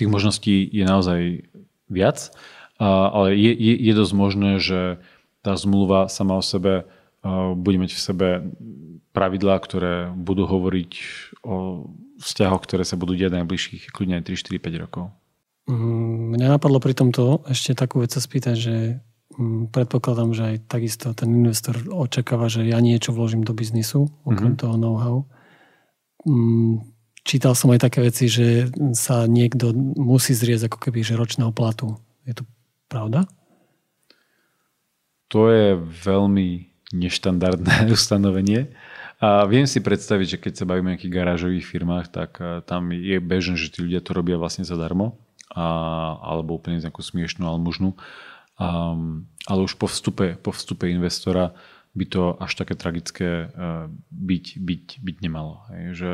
tých 0.00 0.08
možností 0.08 0.64
je 0.64 0.84
naozaj 0.88 1.44
viac, 1.92 2.32
ale 2.80 3.36
je, 3.36 3.52
je, 3.52 3.74
je 3.76 3.92
dosť 3.92 4.14
možné, 4.16 4.50
že 4.56 4.80
tá 5.44 5.52
zmluva 5.54 6.08
sama 6.08 6.40
o 6.40 6.42
sebe 6.42 6.88
bude 7.54 7.76
mať 7.78 7.92
v 7.92 8.00
sebe 8.00 8.28
pravidlá, 9.12 9.56
ktoré 9.60 10.12
budú 10.12 10.48
hovoriť 10.48 10.92
o 11.44 11.88
vzťahoch, 12.20 12.62
ktoré 12.64 12.84
sa 12.84 12.96
budú 12.96 13.16
diať 13.16 13.40
najbližších 13.40 13.92
kľudne 13.92 14.20
aj 14.20 14.24
3, 14.28 14.60
4, 14.60 14.60
5 14.60 14.82
rokov. 14.84 15.04
Mm, 15.66 16.36
mňa 16.36 16.46
napadlo 16.56 16.78
pri 16.78 16.94
tomto 16.94 17.42
ešte 17.50 17.74
takú 17.74 18.04
vec 18.04 18.14
sa 18.14 18.22
spýtať, 18.22 18.54
že 18.54 18.74
predpokladám, 19.74 20.30
že 20.32 20.42
aj 20.54 20.56
takisto 20.70 21.10
ten 21.12 21.42
investor 21.42 21.76
očakáva, 21.90 22.46
že 22.46 22.64
ja 22.64 22.78
niečo 22.78 23.10
vložím 23.10 23.42
do 23.42 23.52
biznisu, 23.52 24.06
okrem 24.22 24.54
mm-hmm. 24.54 24.62
toho 24.62 24.74
know-how. 24.78 25.16
Mm, 26.22 26.86
čítal 27.26 27.58
som 27.58 27.74
aj 27.74 27.82
také 27.82 28.06
veci, 28.06 28.30
že 28.30 28.70
sa 28.94 29.26
niekto 29.26 29.74
musí 29.98 30.32
zriesť 30.32 30.70
ako 30.70 30.78
keby 30.78 31.02
že 31.02 31.18
ročného 31.18 31.50
platu. 31.50 31.98
Je 32.22 32.38
to 32.38 32.46
pravda? 32.86 33.26
To 35.34 35.50
je 35.50 35.74
veľmi 36.06 36.70
neštandardné 36.94 37.90
ustanovenie. 37.96 38.70
A 39.16 39.48
viem 39.48 39.64
si 39.64 39.80
predstaviť, 39.80 40.36
že 40.36 40.40
keď 40.40 40.52
sa 40.60 40.68
bavíme 40.68 40.92
o 40.92 40.94
nejakých 40.94 41.16
garážových 41.16 41.66
firmách, 41.66 42.06
tak 42.12 42.30
eh, 42.38 42.62
tam 42.62 42.94
je 42.94 43.18
bežné, 43.18 43.58
že 43.58 43.72
tí 43.74 43.82
ľudia 43.82 44.04
to 44.04 44.14
robia 44.14 44.38
vlastne 44.38 44.62
zadarmo 44.62 45.18
a, 45.50 45.66
alebo 46.20 46.60
úplne 46.60 46.78
nejakú 46.78 47.00
smiešnú 47.00 47.48
almužnu. 47.48 47.96
Um, 48.56 49.28
ale 49.46 49.60
už 49.62 49.76
po 49.76 49.86
vstupe, 49.86 50.40
po 50.40 50.50
vstupe 50.50 50.88
investora 50.88 51.52
by 51.96 52.04
to 52.04 52.36
až 52.36 52.52
také 52.60 52.76
tragické 52.76 53.48
eh, 53.48 53.88
byť, 54.12 54.44
byť, 54.60 54.84
byť 55.00 55.16
nemalo. 55.24 55.64
Hej. 55.72 55.82
Že 56.04 56.10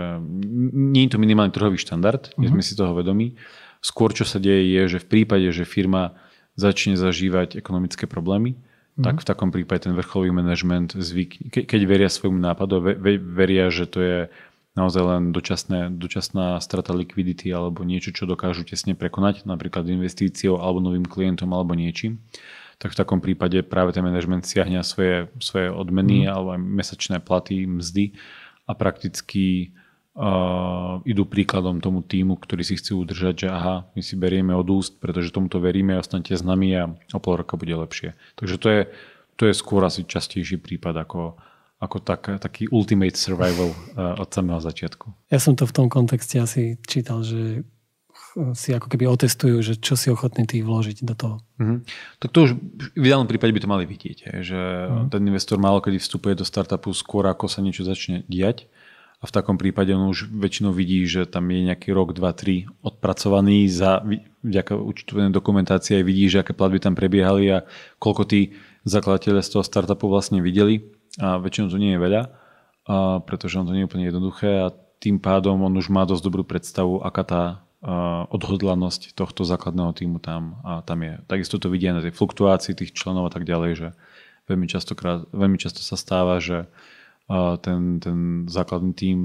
nie 0.73 1.03
je 1.07 1.11
to 1.11 1.19
minimálny 1.19 1.51
trhový 1.51 1.75
štandard, 1.75 2.31
sme 2.39 2.63
mhm. 2.63 2.67
si 2.67 2.79
toho 2.79 2.95
vedomí. 2.95 3.35
Skôr, 3.83 4.15
čo 4.15 4.23
sa 4.23 4.39
deje, 4.39 4.79
je, 4.79 4.83
že 4.97 5.03
v 5.03 5.11
prípade, 5.11 5.51
že 5.51 5.67
firma 5.67 6.15
začne 6.55 6.95
zažívať 6.95 7.59
ekonomické 7.59 8.07
problémy, 8.07 8.55
mm. 8.55 9.03
tak 9.03 9.25
v 9.25 9.27
takom 9.27 9.51
prípade 9.51 9.91
ten 9.91 9.97
vrcholový 9.97 10.31
manažment 10.31 10.95
zvyk, 10.95 11.51
ke, 11.51 11.61
keď 11.67 11.81
veria 11.89 12.07
svojmu 12.07 12.39
nápadu, 12.39 12.79
ve, 12.79 13.19
veria, 13.19 13.73
že 13.75 13.91
to 13.91 13.99
je 13.99 14.19
naozaj 14.73 15.03
len 15.05 15.23
dočasné, 15.37 15.93
dočasná 15.93 16.57
strata 16.65 16.97
likvidity 16.97 17.53
alebo 17.53 17.85
niečo, 17.85 18.13
čo 18.17 18.25
dokážu 18.25 18.65
tesne 18.65 18.97
prekonať, 18.97 19.45
napríklad 19.45 19.85
investíciou 19.85 20.57
alebo 20.61 20.81
novým 20.81 21.05
klientom 21.05 21.53
alebo 21.53 21.77
niečím, 21.77 22.25
tak 22.81 22.97
v 22.97 22.99
takom 22.99 23.21
prípade 23.21 23.61
práve 23.63 23.93
ten 23.93 24.03
manažment 24.03 24.49
siahne 24.49 24.81
svoje, 24.81 25.29
svoje 25.45 25.69
odmeny 25.69 26.25
mm. 26.25 26.31
alebo 26.33 26.49
aj 26.57 26.61
mesačné 26.61 27.17
platy, 27.21 27.69
mzdy 27.69 28.17
a 28.65 28.73
prakticky 28.73 29.77
uh, 30.17 31.05
idú 31.05 31.29
príkladom 31.29 31.85
tomu 31.85 32.01
týmu, 32.01 32.41
ktorý 32.41 32.65
si 32.65 32.81
chcú 32.81 33.05
udržať, 33.05 33.47
že 33.47 33.49
aha, 33.53 33.87
my 33.93 34.01
si 34.01 34.17
berieme 34.17 34.57
od 34.57 34.65
úst, 34.73 34.97
pretože 34.99 35.37
tomuto 35.37 35.61
veríme, 35.61 36.01
ostanete 36.01 36.33
s 36.33 36.41
nami 36.41 36.73
a 36.73 36.89
o 37.13 37.21
pol 37.21 37.45
roka 37.45 37.61
bude 37.61 37.77
lepšie. 37.77 38.17
Takže 38.41 38.57
to 38.57 38.69
je, 38.73 38.83
to 39.37 39.43
je 39.53 39.55
skôr 39.55 39.85
asi 39.85 40.09
častejší 40.09 40.57
prípad 40.65 41.05
ako, 41.05 41.37
ako 41.83 41.99
tak, 41.99 42.31
taký 42.39 42.71
ultimate 42.71 43.19
survival 43.19 43.75
uh, 43.99 44.15
od 44.23 44.31
samého 44.31 44.63
začiatku. 44.63 45.11
Ja 45.35 45.43
som 45.43 45.59
to 45.59 45.67
v 45.67 45.75
tom 45.75 45.87
kontexte 45.91 46.39
asi 46.39 46.79
čítal, 46.87 47.27
že 47.27 47.67
si 48.57 48.73
ako 48.73 48.89
keby 48.89 49.05
otestujú, 49.05 49.61
že 49.61 49.77
čo 49.77 49.93
si 49.93 50.09
ochotný 50.09 50.49
tí 50.49 50.65
vložiť 50.65 51.05
do 51.05 51.13
toho. 51.13 51.37
Mm-hmm. 51.61 51.79
Tak 52.17 52.29
to 52.33 52.39
už 52.49 52.51
v 52.97 53.05
ideálnom 53.05 53.29
prípade 53.29 53.53
by 53.53 53.61
to 53.61 53.69
mali 53.69 53.85
vidieť, 53.85 54.41
že 54.41 54.57
mm-hmm. 54.57 55.13
ten 55.13 55.23
investor 55.29 55.61
málo 55.61 55.85
kedy 55.85 56.01
vstupuje 56.01 56.41
do 56.41 56.47
startupu 56.47 56.97
skôr, 56.97 57.29
ako 57.29 57.51
sa 57.51 57.61
niečo 57.61 57.85
začne 57.85 58.25
diať 58.25 58.73
a 59.21 59.29
v 59.29 59.35
takom 59.35 59.61
prípade 59.61 59.93
on 59.93 60.11
už 60.11 60.33
väčšinou 60.33 60.73
vidí, 60.73 61.05
že 61.05 61.29
tam 61.29 61.47
je 61.53 61.71
nejaký 61.71 61.93
rok, 61.93 62.17
dva, 62.17 62.33
tri 62.33 62.67
odpracovaný 62.83 63.69
za 63.69 64.01
vďaka 64.43 64.81
účtovnej 64.81 65.31
dokumentácie 65.31 66.01
aj 66.01 66.05
vidí, 66.09 66.27
že 66.27 66.41
aké 66.43 66.57
platby 66.57 66.83
tam 66.83 66.97
prebiehali 66.97 67.53
a 67.53 67.59
koľko 68.01 68.23
tí 68.27 68.57
zakladateľe 68.89 69.45
z 69.45 69.51
toho 69.55 69.63
startupu 69.63 70.11
vlastne 70.11 70.43
videli 70.43 70.83
a 71.21 71.37
väčšinou 71.37 71.69
to 71.69 71.77
nie 71.77 71.97
je 71.97 72.01
veľa, 72.01 72.23
a 72.89 73.21
pretože 73.27 73.59
on 73.61 73.69
to 73.69 73.75
nie 73.77 73.85
je 73.85 73.89
úplne 73.89 74.09
jednoduché 74.09 74.65
a 74.65 74.73
tým 75.03 75.19
pádom 75.19 75.61
on 75.67 75.75
už 75.75 75.91
má 75.91 76.07
dosť 76.07 76.23
dobrú 76.23 76.47
predstavu, 76.47 77.03
aká 77.03 77.23
tá 77.27 77.43
odhodlanosť 78.31 79.19
tohto 79.19 79.43
základného 79.43 79.91
týmu 79.91 80.23
tam, 80.23 80.63
a 80.63 80.87
tam 80.87 81.03
je. 81.03 81.19
Takisto 81.27 81.59
to 81.59 81.67
vidia 81.67 81.91
na 81.91 81.99
tej 81.99 82.15
fluktuácii 82.15 82.79
tých 82.79 82.95
členov 82.95 83.27
a 83.27 83.33
tak 83.35 83.43
ďalej, 83.43 83.71
že 83.75 83.89
veľmi, 84.47 84.71
častokrát, 84.71 85.27
veľmi 85.35 85.59
často 85.59 85.83
sa 85.83 85.99
stáva, 85.99 86.39
že 86.39 86.71
ten, 87.67 87.99
ten 87.99 88.47
základný 88.47 88.95
tím 88.95 89.19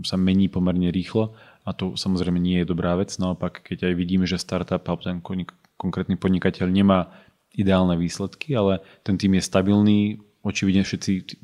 sa 0.00 0.16
mení 0.16 0.48
pomerne 0.48 0.88
rýchlo 0.88 1.36
a 1.68 1.76
to 1.76 1.92
samozrejme 1.92 2.40
nie 2.40 2.64
je 2.64 2.70
dobrá 2.72 2.96
vec. 2.96 3.12
Naopak, 3.20 3.60
keď 3.60 3.92
aj 3.92 3.94
vidíme, 4.00 4.24
že 4.24 4.40
startup 4.40 4.80
alebo 4.88 5.04
ten 5.04 5.20
konkrétny 5.76 6.16
podnikateľ 6.16 6.72
nemá 6.72 7.12
ideálne 7.52 8.00
výsledky, 8.00 8.56
ale 8.56 8.80
ten 9.04 9.20
tým 9.20 9.36
je 9.36 9.42
stabilný, 9.44 10.00
očividne 10.44 10.84
všetci 10.84 11.40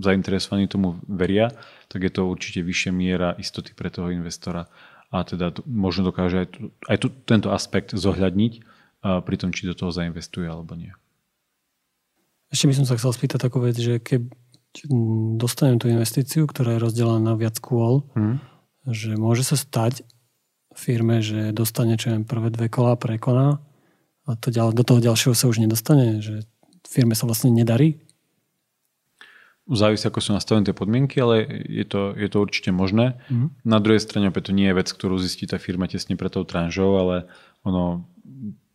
zainteresovaní 0.00 0.70
tomu 0.70 1.02
veria, 1.10 1.50
tak 1.90 2.06
je 2.06 2.12
to 2.14 2.30
určite 2.30 2.62
vyššia 2.62 2.94
miera 2.94 3.34
istoty 3.36 3.74
pre 3.74 3.90
toho 3.90 4.14
investora 4.14 4.70
a 5.10 5.22
teda 5.26 5.50
možno 5.66 6.10
dokáže 6.10 6.46
aj, 6.46 6.48
tu, 6.50 6.58
aj 6.86 6.96
tu, 7.02 7.06
tento 7.26 7.48
aspekt 7.50 7.94
zohľadniť 7.94 8.52
pri 9.02 9.36
tom, 9.38 9.50
či 9.54 9.70
do 9.70 9.74
toho 9.74 9.90
zainvestuje 9.94 10.46
alebo 10.46 10.74
nie. 10.74 10.94
Ešte 12.50 12.70
by 12.70 12.74
som 12.78 12.86
sa 12.86 12.94
chcel 12.98 13.12
spýtať 13.14 13.38
takú 13.42 13.58
vec, 13.62 13.74
že 13.74 13.98
keď 13.98 14.30
dostanem 15.40 15.80
tú 15.80 15.88
investíciu, 15.88 16.44
ktorá 16.46 16.76
je 16.76 16.82
rozdelená 16.82 17.32
na 17.32 17.34
viac 17.34 17.58
kôl, 17.58 18.06
hmm. 18.14 18.36
že 18.90 19.16
môže 19.16 19.42
sa 19.42 19.56
stať 19.56 20.04
firme, 20.76 21.24
že 21.24 21.56
dostane 21.56 21.96
čo 21.96 22.12
len 22.12 22.28
prvé 22.28 22.52
dve 22.52 22.68
kola, 22.68 23.00
prekoná 23.00 23.58
a 24.28 24.30
to 24.36 24.52
ďalej, 24.52 24.76
do 24.76 24.84
toho 24.84 25.00
ďalšieho 25.00 25.32
sa 25.32 25.48
už 25.48 25.64
nedostane, 25.64 26.20
že 26.20 26.44
firme 26.84 27.16
sa 27.16 27.24
vlastne 27.24 27.48
nedarí? 27.54 28.05
Závisí, 29.66 30.06
ako 30.06 30.22
sú 30.22 30.30
nastavené 30.30 30.62
tie 30.62 30.76
podmienky, 30.78 31.18
ale 31.18 31.42
je 31.66 31.82
to, 31.82 32.14
je 32.14 32.30
to 32.30 32.38
určite 32.38 32.70
možné. 32.70 33.18
Mm. 33.26 33.50
Na 33.66 33.82
druhej 33.82 33.98
strane 33.98 34.30
opäť 34.30 34.50
to 34.50 34.52
nie 34.54 34.70
je 34.70 34.78
vec, 34.78 34.86
ktorú 34.86 35.18
zistí 35.18 35.42
tá 35.50 35.58
firma 35.58 35.90
tesne 35.90 36.14
pred 36.14 36.30
tou 36.30 36.46
tranžou, 36.46 36.94
ale 37.02 37.26
ono, 37.66 38.06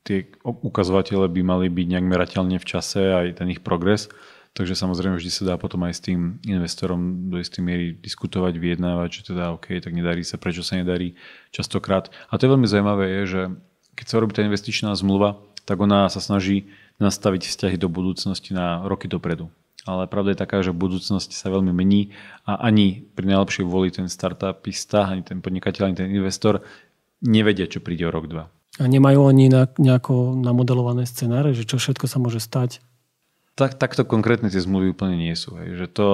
tie 0.04 0.28
ukazovatele 0.44 1.32
by 1.32 1.42
mali 1.48 1.72
byť 1.72 1.88
nejak 1.96 2.06
merateľne 2.06 2.60
v 2.60 2.68
čase 2.68 3.00
aj 3.08 3.40
ten 3.40 3.48
ich 3.56 3.64
progres. 3.64 4.12
Takže 4.52 4.76
samozrejme 4.76 5.16
vždy 5.16 5.32
sa 5.32 5.44
dá 5.48 5.56
potom 5.56 5.80
aj 5.88 5.96
s 5.96 6.04
tým 6.04 6.44
investorom 6.44 7.32
do 7.32 7.40
istej 7.40 7.64
miery 7.64 7.96
diskutovať, 7.96 8.60
vyjednávať, 8.60 9.10
že 9.16 9.22
teda 9.32 9.56
OK, 9.56 9.80
tak 9.80 9.96
nedarí 9.96 10.28
sa, 10.28 10.36
prečo 10.36 10.60
sa 10.60 10.76
nedarí 10.76 11.16
častokrát. 11.56 12.12
A 12.28 12.36
to 12.36 12.46
je 12.46 12.52
veľmi 12.52 12.68
zaujímavé, 12.68 13.06
je, 13.08 13.24
že 13.32 13.42
keď 13.96 14.06
sa 14.12 14.20
robí 14.20 14.36
tá 14.36 14.44
investičná 14.44 14.92
zmluva, 15.00 15.40
tak 15.64 15.80
ona 15.80 16.12
sa 16.12 16.20
snaží 16.20 16.68
nastaviť 17.00 17.48
vzťahy 17.48 17.80
do 17.80 17.88
budúcnosti 17.88 18.52
na 18.52 18.84
roky 18.84 19.08
dopredu. 19.08 19.48
Ale 19.90 20.06
pravda 20.06 20.38
je 20.38 20.42
taká, 20.42 20.62
že 20.62 20.76
budúcnosť 20.76 21.34
sa 21.34 21.50
veľmi 21.50 21.74
mení 21.74 22.14
a 22.46 22.62
ani 22.62 23.02
pri 23.02 23.26
najlepšej 23.34 23.66
voli 23.66 23.90
ten 23.90 24.06
startupista, 24.06 25.10
ani 25.10 25.26
ten 25.26 25.42
podnikateľ, 25.42 25.82
ani 25.90 25.98
ten 25.98 26.10
investor 26.14 26.62
nevedia, 27.26 27.66
čo 27.66 27.82
príde 27.82 28.06
o 28.06 28.14
rok, 28.14 28.30
dva. 28.30 28.46
A 28.80 28.86
nemajú 28.88 29.20
oni 29.26 29.52
nejako 29.82 30.38
namodelované 30.38 31.10
scenáre, 31.10 31.58
že 31.58 31.66
čo 31.66 31.82
všetko 31.82 32.06
sa 32.06 32.22
môže 32.22 32.40
stať 32.40 32.80
tak, 33.62 33.78
takto 33.78 34.08
konkrétne 34.08 34.50
tie 34.50 34.64
zmluvy 34.64 34.96
úplne 34.96 35.20
nie 35.20 35.36
sú. 35.36 35.60
Hej. 35.60 35.84
Že 35.84 35.86
to, 35.94 36.08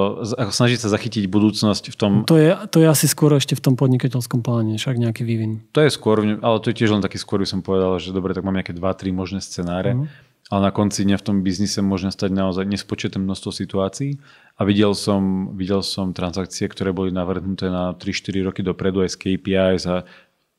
snažiť 0.51 0.79
sa 0.83 0.89
zachytiť 0.91 1.31
budúcnosť 1.31 1.93
v 1.93 1.95
tom... 1.95 2.11
To 2.27 2.35
je, 2.35 2.51
to 2.67 2.81
je 2.81 2.87
asi 2.89 3.05
skôr 3.07 3.31
ešte 3.37 3.53
v 3.53 3.63
tom 3.63 3.73
podnikateľskom 3.77 4.43
pláne, 4.43 4.75
však 4.75 4.99
nejaký 4.99 5.23
vývin. 5.23 5.63
To 5.71 5.79
je 5.79 5.93
skôr, 5.93 6.19
ale 6.25 6.57
to 6.59 6.73
je 6.73 6.77
tiež 6.83 6.97
len 6.97 7.03
taký 7.05 7.21
skôr, 7.21 7.39
by 7.39 7.47
som 7.47 7.61
povedal, 7.63 7.95
že 8.03 8.11
dobre, 8.11 8.35
tak 8.35 8.43
mám 8.43 8.57
nejaké 8.57 8.75
2-3 8.75 9.15
možné 9.15 9.39
scenáre, 9.39 9.95
mm. 9.95 10.05
Ale 10.47 10.61
na 10.63 10.71
konci 10.71 11.03
dňa 11.03 11.17
v 11.19 11.25
tom 11.27 11.37
biznise 11.43 11.83
môže 11.83 12.07
stať 12.07 12.31
naozaj 12.31 12.63
nespočetné 12.63 13.19
množstvo 13.19 13.51
situácií 13.51 14.15
a 14.55 14.61
videl 14.63 14.95
som, 14.95 15.51
videl 15.59 15.83
som 15.83 16.15
transakcie, 16.15 16.71
ktoré 16.71 16.95
boli 16.95 17.11
navrhnuté 17.11 17.67
na 17.67 17.91
3-4 17.91 18.47
roky 18.47 18.61
dopredu 18.63 19.03
aj 19.03 19.11
z 19.13 19.17
KPIs 19.19 19.83
a 19.91 20.07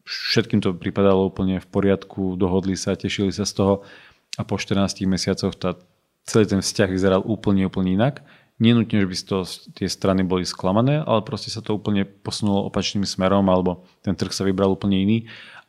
všetkým 0.05 0.61
to 0.61 0.77
pripadalo 0.77 1.29
úplne 1.29 1.61
v 1.61 1.68
poriadku, 1.68 2.37
dohodli 2.37 2.77
sa, 2.77 2.96
tešili 2.96 3.33
sa 3.33 3.48
z 3.48 3.53
toho 3.57 3.74
a 4.37 4.44
po 4.44 4.61
14 4.61 5.05
mesiacoch 5.09 5.57
tá 5.57 5.74
celý 6.29 6.44
ten 6.44 6.61
vzťah 6.61 6.88
vyzeral 6.92 7.22
úplne, 7.24 7.64
úplne 7.64 7.96
inak. 7.96 8.20
Nenutne, 8.58 8.98
že 8.98 9.06
by 9.06 9.16
to, 9.22 9.38
tie 9.78 9.86
strany 9.86 10.26
boli 10.26 10.42
sklamané, 10.42 10.98
ale 11.06 11.22
proste 11.22 11.46
sa 11.46 11.62
to 11.62 11.78
úplne 11.78 12.02
posunulo 12.02 12.66
opačným 12.66 13.06
smerom, 13.06 13.46
alebo 13.46 13.86
ten 14.02 14.18
trh 14.18 14.34
sa 14.34 14.42
vybral 14.42 14.74
úplne 14.74 14.98
iný 14.98 15.18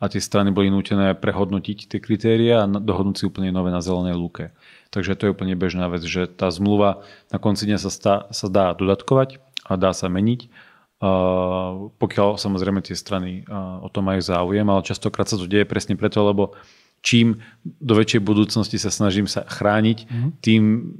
a 0.02 0.10
tie 0.10 0.18
strany 0.18 0.50
boli 0.50 0.74
nútené 0.74 1.14
prehodnotiť 1.14 1.86
tie 1.86 2.00
kritéria 2.02 2.64
a 2.64 2.66
dohodnúť 2.66 3.16
si 3.22 3.24
úplne 3.30 3.54
nové 3.54 3.70
na 3.70 3.78
zelenej 3.78 4.18
lúke. 4.18 4.50
Takže 4.90 5.14
to 5.14 5.22
je 5.28 5.34
úplne 5.36 5.54
bežná 5.54 5.86
vec, 5.86 6.02
že 6.02 6.26
tá 6.26 6.50
zmluva 6.50 7.06
na 7.30 7.38
konci 7.38 7.70
dňa 7.70 7.78
sa, 7.78 7.90
stá, 7.94 8.14
sa 8.34 8.50
dá 8.50 8.74
dodatkovať 8.74 9.38
a 9.70 9.78
dá 9.78 9.94
sa 9.94 10.10
meniť, 10.10 10.50
uh, 10.50 11.94
pokiaľ 11.94 12.42
samozrejme 12.42 12.82
tie 12.82 12.98
strany 12.98 13.46
uh, 13.46 13.86
o 13.86 13.88
tom 13.92 14.10
majú 14.10 14.18
záujem, 14.18 14.66
ale 14.66 14.82
častokrát 14.82 15.30
sa 15.30 15.38
to 15.38 15.46
deje 15.46 15.62
presne 15.62 15.94
preto, 15.94 16.26
lebo 16.26 16.58
čím 17.06 17.38
do 17.62 17.94
väčšej 17.94 18.18
budúcnosti 18.18 18.82
sa 18.82 18.90
snažím 18.90 19.30
sa 19.30 19.46
chrániť, 19.46 19.98
mm. 20.10 20.30
tým 20.42 20.96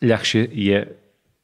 ľahšie 0.00 0.48
je 0.48 0.96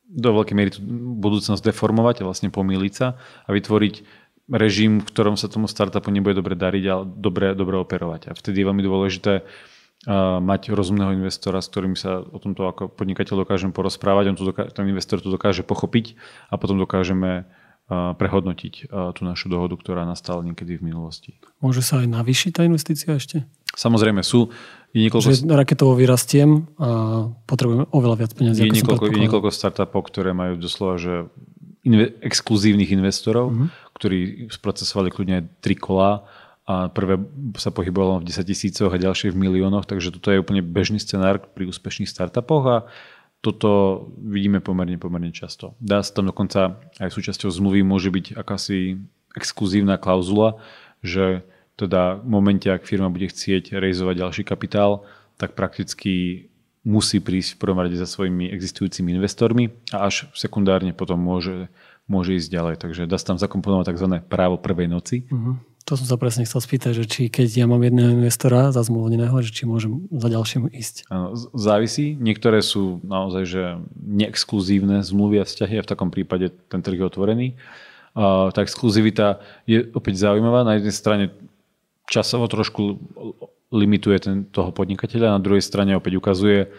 do 0.06 0.30
veľkej 0.32 0.54
miery 0.54 0.70
budúcnosť 1.18 1.62
deformovať 1.62 2.22
a 2.22 2.26
vlastne 2.30 2.48
pomýliť 2.54 2.92
sa 2.94 3.18
a 3.18 3.50
vytvoriť 3.50 3.94
režim, 4.46 5.02
v 5.02 5.08
ktorom 5.10 5.34
sa 5.34 5.50
tomu 5.50 5.66
startupu 5.66 6.14
nebude 6.14 6.38
dobre 6.38 6.54
dariť, 6.54 6.84
ale 6.86 7.04
dobre, 7.04 7.50
dobre 7.58 7.82
operovať. 7.82 8.30
A 8.30 8.32
vtedy 8.38 8.62
je 8.62 8.68
veľmi 8.70 8.82
dôležité 8.86 9.42
uh, 9.42 10.38
mať 10.38 10.70
rozumného 10.70 11.18
investora, 11.18 11.58
s 11.58 11.66
ktorým 11.66 11.98
sa 11.98 12.22
o 12.22 12.38
tomto 12.38 12.62
ako 12.70 12.94
podnikateľ 12.94 13.42
dokážem 13.42 13.74
porozprávať, 13.74 14.30
on 14.30 14.36
to 14.38 14.46
doká- 14.54 14.70
ten 14.70 14.86
investor 14.86 15.18
to 15.18 15.34
dokáže 15.34 15.66
pochopiť 15.66 16.14
a 16.46 16.54
potom 16.62 16.78
dokážeme 16.78 17.42
uh, 17.42 18.14
prehodnotiť 18.14 18.86
uh, 18.86 19.10
tú 19.10 19.26
našu 19.26 19.50
dohodu, 19.50 19.74
ktorá 19.74 20.06
nastala 20.06 20.46
niekedy 20.46 20.78
v 20.78 20.94
minulosti. 20.94 21.42
Môže 21.58 21.82
sa 21.82 22.06
aj 22.06 22.06
navýšiť 22.06 22.50
tá 22.54 22.62
investícia 22.62 23.18
ešte? 23.18 23.42
Samozrejme 23.76 24.24
sú. 24.24 24.48
Je 24.96 25.04
niekoľko... 25.04 25.28
Že 25.28 25.52
raketovo 25.52 25.92
vyrastiem 25.92 26.64
a 26.80 27.28
potrebujem 27.44 27.84
oveľa 27.92 28.16
viac 28.24 28.32
peniazí. 28.32 28.64
Je, 28.64 28.72
niekoľko, 28.72 29.12
je 29.12 29.20
niekoľko 29.28 29.50
startupov, 29.52 30.08
ktoré 30.08 30.32
majú 30.32 30.56
doslova, 30.56 30.96
že 30.96 31.28
inve, 31.84 32.16
exkluzívnych 32.24 32.96
investorov, 32.96 33.52
mm-hmm. 33.52 33.68
ktorí 33.92 34.18
sprocesovali 34.48 35.12
kľudne 35.12 35.46
tri 35.60 35.76
kolá 35.76 36.24
a 36.66 36.90
prvé 36.90 37.22
sa 37.54 37.70
pohybovalo 37.70 38.24
v 38.24 38.26
10 38.32 38.42
tisícoch 38.42 38.90
a 38.90 38.98
ďalšie 38.98 39.30
v 39.30 39.38
miliónoch, 39.38 39.86
takže 39.86 40.10
toto 40.10 40.34
je 40.34 40.42
úplne 40.42 40.66
bežný 40.66 40.98
scenár 40.98 41.38
pri 41.38 41.70
úspešných 41.70 42.10
startupoch 42.10 42.64
a 42.66 42.76
toto 43.38 44.02
vidíme 44.18 44.58
pomerne, 44.58 44.98
pomerne 44.98 45.30
často. 45.30 45.78
Dá 45.78 46.02
sa 46.02 46.10
tam 46.10 46.26
dokonca 46.26 46.82
aj 46.98 47.14
súčasťou 47.14 47.54
zmluvy 47.54 47.86
môže 47.86 48.10
byť 48.10 48.34
akási 48.34 48.98
exkluzívna 49.38 49.94
klauzula, 50.00 50.58
že 51.06 51.46
teda 51.76 52.20
v 52.20 52.28
momente, 52.28 52.66
ak 52.66 52.88
firma 52.88 53.12
bude 53.12 53.28
chcieť 53.28 53.76
realizovať 53.76 54.14
ďalší 54.16 54.42
kapitál, 54.48 55.04
tak 55.36 55.52
prakticky 55.52 56.48
musí 56.86 57.18
prísť 57.18 57.58
v 57.58 57.60
prvom 57.60 57.82
rade 57.82 57.98
za 57.98 58.06
svojimi 58.06 58.48
existujúcimi 58.48 59.12
investormi 59.12 59.74
a 59.90 60.06
až 60.06 60.30
sekundárne 60.32 60.94
potom 60.94 61.18
môže, 61.18 61.68
môže 62.06 62.38
ísť 62.38 62.48
ďalej. 62.48 62.74
Takže 62.78 63.02
dá 63.10 63.18
sa 63.18 63.34
tam 63.34 63.38
zakomponovať 63.42 63.92
tzv. 63.92 64.08
právo 64.30 64.56
prvej 64.56 64.88
noci. 64.88 65.26
Uh-huh. 65.26 65.58
To 65.86 65.94
som 65.94 66.06
sa 66.06 66.18
presne 66.18 66.42
chcel 66.42 66.58
spýtať, 66.62 66.92
že 66.98 67.04
či 67.06 67.22
keď 67.30 67.62
ja 67.62 67.66
mám 67.66 67.78
jedného 67.78 68.10
investora 68.18 68.74
za 68.74 68.82
zmluvneného, 68.82 69.38
že 69.42 69.54
či 69.54 69.70
môžem 69.70 70.06
za 70.10 70.26
ďalším 70.26 70.70
ísť. 70.74 71.06
Áno, 71.10 71.34
závisí. 71.54 72.18
Niektoré 72.18 72.58
sú 72.58 72.98
naozaj 73.06 73.42
že 73.46 73.62
neexkluzívne 73.94 75.02
zmluvy 75.06 75.42
a 75.42 75.46
vzťahy 75.46 75.78
a 75.78 75.84
v 75.86 75.90
takom 75.90 76.10
prípade 76.10 76.50
ten 76.70 76.82
trh 76.82 76.98
je 76.98 77.06
otvorený. 77.06 77.48
Uh, 78.16 78.48
tá 78.50 78.66
exkluzivita 78.66 79.38
je 79.68 79.86
opäť 79.94 80.26
zaujímavá. 80.26 80.66
Na 80.66 80.74
jednej 80.74 80.94
strane 80.94 81.24
časovo 82.06 82.46
trošku 82.46 82.98
limituje 83.74 84.16
ten, 84.22 84.36
toho 84.48 84.70
podnikateľa, 84.70 85.36
na 85.36 85.42
druhej 85.42 85.62
strane 85.62 85.98
opäť 85.98 86.18
ukazuje 86.18 86.70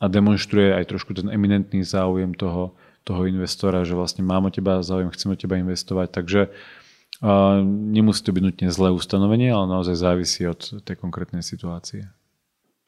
a 0.00 0.04
demonstruje 0.06 0.72
aj 0.72 0.88
trošku 0.88 1.12
ten 1.12 1.28
eminentný 1.28 1.82
záujem 1.84 2.32
toho, 2.32 2.78
toho 3.04 3.26
investora, 3.26 3.84
že 3.84 3.98
vlastne 3.98 4.22
mám 4.24 4.48
o 4.48 4.50
teba 4.54 4.80
záujem, 4.80 5.12
chcem 5.12 5.34
o 5.34 5.36
teba 5.36 5.58
investovať, 5.58 6.08
takže 6.14 6.40
uh, 6.48 7.60
nemusí 7.66 8.22
to 8.24 8.32
byť 8.32 8.42
nutne 8.46 8.68
zlé 8.70 8.88
ustanovenie, 8.94 9.52
ale 9.52 9.66
naozaj 9.68 9.98
závisí 9.98 10.46
od 10.46 10.80
tej 10.86 10.96
konkrétnej 10.96 11.44
situácie. 11.44 12.08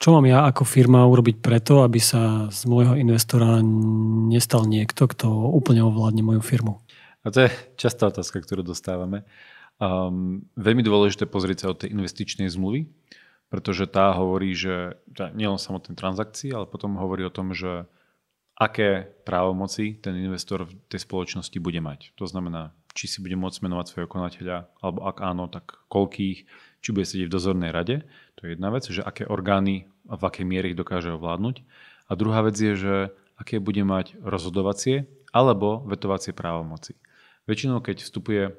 Čo 0.03 0.18
mám 0.18 0.27
ja 0.27 0.51
ako 0.51 0.66
firma 0.66 1.07
urobiť 1.07 1.38
preto, 1.38 1.87
aby 1.87 2.03
sa 2.03 2.51
z 2.51 2.66
môjho 2.66 2.99
investora 2.99 3.62
nestal 4.27 4.66
niekto, 4.66 5.07
kto 5.07 5.31
úplne 5.31 5.87
ovládne 5.87 6.27
moju 6.27 6.42
firmu? 6.42 6.83
A 7.23 7.31
to 7.31 7.47
je 7.47 7.55
častá 7.79 8.11
otázka, 8.11 8.42
ktorú 8.42 8.66
dostávame. 8.66 9.23
Um, 9.83 10.47
veľmi 10.55 10.87
dôležité 10.87 11.27
pozrieť 11.27 11.66
sa 11.66 11.75
od 11.75 11.83
tej 11.83 11.90
investičnej 11.90 12.47
zmluvy, 12.47 12.87
pretože 13.51 13.90
tá 13.90 14.14
hovorí, 14.14 14.55
že 14.55 14.95
tá, 15.11 15.35
nielen 15.35 15.59
samotné 15.59 15.99
transakcie, 15.99 16.55
ale 16.55 16.71
potom 16.71 16.95
hovorí 16.95 17.27
o 17.27 17.35
tom, 17.35 17.51
že 17.51 17.90
aké 18.55 19.11
právomoci 19.27 19.99
ten 19.99 20.14
investor 20.23 20.71
v 20.71 20.79
tej 20.87 21.03
spoločnosti 21.03 21.59
bude 21.59 21.83
mať. 21.83 22.14
To 22.14 22.31
znamená, 22.31 22.71
či 22.95 23.11
si 23.11 23.18
bude 23.18 23.35
môcť 23.35 23.59
menovať 23.59 23.87
svojho 23.90 24.07
konateľa, 24.07 24.71
alebo 24.79 25.03
ak 25.03 25.18
áno, 25.18 25.51
tak 25.51 25.83
koľkých, 25.90 26.38
či 26.79 26.88
bude 26.95 27.03
sedieť 27.03 27.27
v 27.27 27.35
dozornej 27.35 27.75
rade. 27.75 28.07
To 28.38 28.47
je 28.47 28.55
jedna 28.55 28.71
vec, 28.71 28.87
že 28.87 29.03
aké 29.03 29.27
orgány 29.27 29.90
a 30.07 30.14
v 30.14 30.23
akej 30.31 30.47
miere 30.47 30.71
ich 30.71 30.79
dokáže 30.79 31.11
ovládnuť. 31.11 31.66
A 32.07 32.12
druhá 32.14 32.47
vec 32.47 32.55
je, 32.55 32.79
že 32.79 32.95
aké 33.35 33.59
bude 33.59 33.83
mať 33.83 34.14
rozhodovacie 34.23 35.11
alebo 35.35 35.83
vetovacie 35.90 36.31
právomoci. 36.31 36.95
Väčšinou, 37.51 37.83
keď 37.83 38.07
vstupuje 38.07 38.55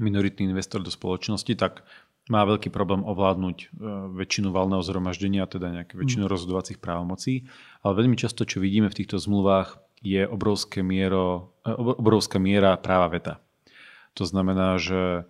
minoritný 0.00 0.48
investor 0.48 0.80
do 0.80 0.92
spoločnosti, 0.92 1.52
tak 1.56 1.84
má 2.30 2.46
veľký 2.46 2.70
problém 2.70 3.02
ovládnuť 3.02 3.56
e, 3.58 3.66
väčšinu 4.14 4.54
valného 4.54 4.80
zhromaždenia, 4.80 5.50
teda 5.50 5.74
nejaké 5.74 5.98
väčšinu 5.98 6.24
mm. 6.24 6.30
rozhodovacích 6.30 6.78
právomocí. 6.78 7.50
Ale 7.82 7.98
veľmi 7.98 8.14
často, 8.14 8.46
čo 8.46 8.62
vidíme 8.62 8.86
v 8.86 8.98
týchto 9.02 9.18
zmluvách, 9.18 9.82
je 10.02 10.22
obrovské 10.26 10.86
miero, 10.86 11.54
e, 11.66 11.74
obrovská 11.74 12.38
miera 12.38 12.78
práva 12.78 13.10
veta. 13.10 13.34
To 14.14 14.22
znamená, 14.22 14.78
že 14.78 15.26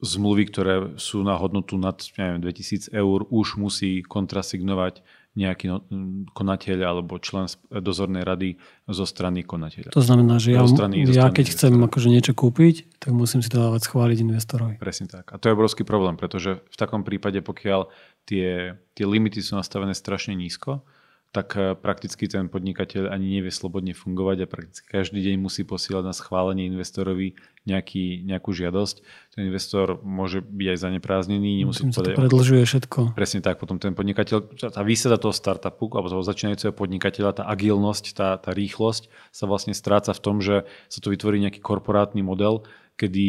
zmluvy, 0.00 0.44
ktoré 0.48 0.74
sú 0.96 1.26
na 1.26 1.36
hodnotu 1.36 1.76
nad 1.76 1.98
neviem, 2.16 2.40
2000 2.40 2.94
eur, 2.94 3.26
už 3.28 3.60
musí 3.60 4.00
kontrasignovať 4.06 5.04
nejaký 5.38 5.70
no, 5.70 5.86
konateľ 6.34 6.78
alebo 6.90 7.14
člen 7.22 7.46
dozornej 7.70 8.26
rady 8.26 8.58
zo 8.90 9.06
strany 9.06 9.46
konateľa. 9.46 9.94
To 9.94 10.02
znamená, 10.02 10.42
že 10.42 10.58
ja, 10.58 10.66
strany, 10.66 11.06
ja 11.06 11.30
keď 11.30 11.54
chcem 11.54 11.70
akože 11.78 12.10
niečo 12.10 12.34
kúpiť, 12.34 12.98
tak 12.98 13.14
musím 13.14 13.38
si 13.38 13.46
to 13.46 13.62
dávať 13.62 13.86
schváliť 13.86 14.18
investorovi. 14.26 14.74
Presne 14.82 15.06
tak. 15.06 15.30
A 15.30 15.38
to 15.38 15.46
je 15.46 15.54
obrovský 15.54 15.86
problém, 15.86 16.18
pretože 16.18 16.58
v 16.66 16.76
takom 16.76 17.06
prípade, 17.06 17.38
pokiaľ 17.46 17.86
tie, 18.26 18.74
tie 18.98 19.06
limity 19.06 19.38
sú 19.38 19.54
nastavené 19.54 19.94
strašne 19.94 20.34
nízko, 20.34 20.82
tak 21.30 21.54
eh, 21.54 21.78
prakticky 21.78 22.26
ten 22.26 22.50
podnikateľ 22.50 23.10
ani 23.10 23.38
nevie 23.38 23.54
slobodne 23.54 23.94
fungovať 23.94 24.36
a 24.44 24.50
prakticky 24.50 24.86
každý 24.86 25.22
deň 25.22 25.38
musí 25.38 25.62
posielať 25.62 26.04
na 26.10 26.14
schválenie 26.14 26.66
investorovi 26.66 27.38
nejaký, 27.62 28.26
nejakú 28.26 28.50
žiadosť. 28.50 28.96
Ten 29.38 29.46
investor 29.46 30.02
môže 30.02 30.42
byť 30.42 30.66
aj 30.74 30.78
zaneprázdnený. 30.90 31.62
Nemusí 31.62 31.86
sa 31.94 32.02
to 32.02 32.18
predlžuje 32.18 32.66
všetko. 32.66 33.14
Presne 33.14 33.44
tak. 33.44 33.62
Potom 33.62 33.78
ten 33.78 33.94
podnikateľ, 33.94 34.58
tá 34.74 34.82
výsada 34.82 35.20
toho 35.20 35.30
startupu 35.30 35.86
alebo 35.94 36.10
toho 36.10 36.24
začínajúceho 36.24 36.74
podnikateľa, 36.74 37.42
tá 37.42 37.44
agilnosť, 37.46 38.04
tá, 38.16 38.28
tá 38.40 38.50
rýchlosť 38.50 39.12
sa 39.30 39.44
vlastne 39.46 39.76
stráca 39.76 40.10
v 40.10 40.20
tom, 40.24 40.42
že 40.42 40.66
sa 40.90 40.98
to 40.98 41.14
vytvorí 41.14 41.38
nejaký 41.38 41.62
korporátny 41.62 42.26
model, 42.26 42.66
kedy 42.98 43.26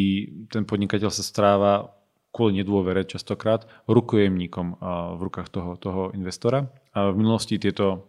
ten 0.50 0.66
podnikateľ 0.66 1.12
sa 1.12 1.22
stráva 1.22 2.01
kvôli 2.32 2.64
nedôvere 2.64 3.04
častokrát 3.04 3.68
rukojemníkom 3.86 4.80
v 5.14 5.20
rukách 5.20 5.52
toho, 5.52 5.76
toho 5.76 6.10
investora. 6.16 6.72
A 6.96 7.12
v 7.12 7.20
minulosti 7.20 7.60
tieto 7.60 8.08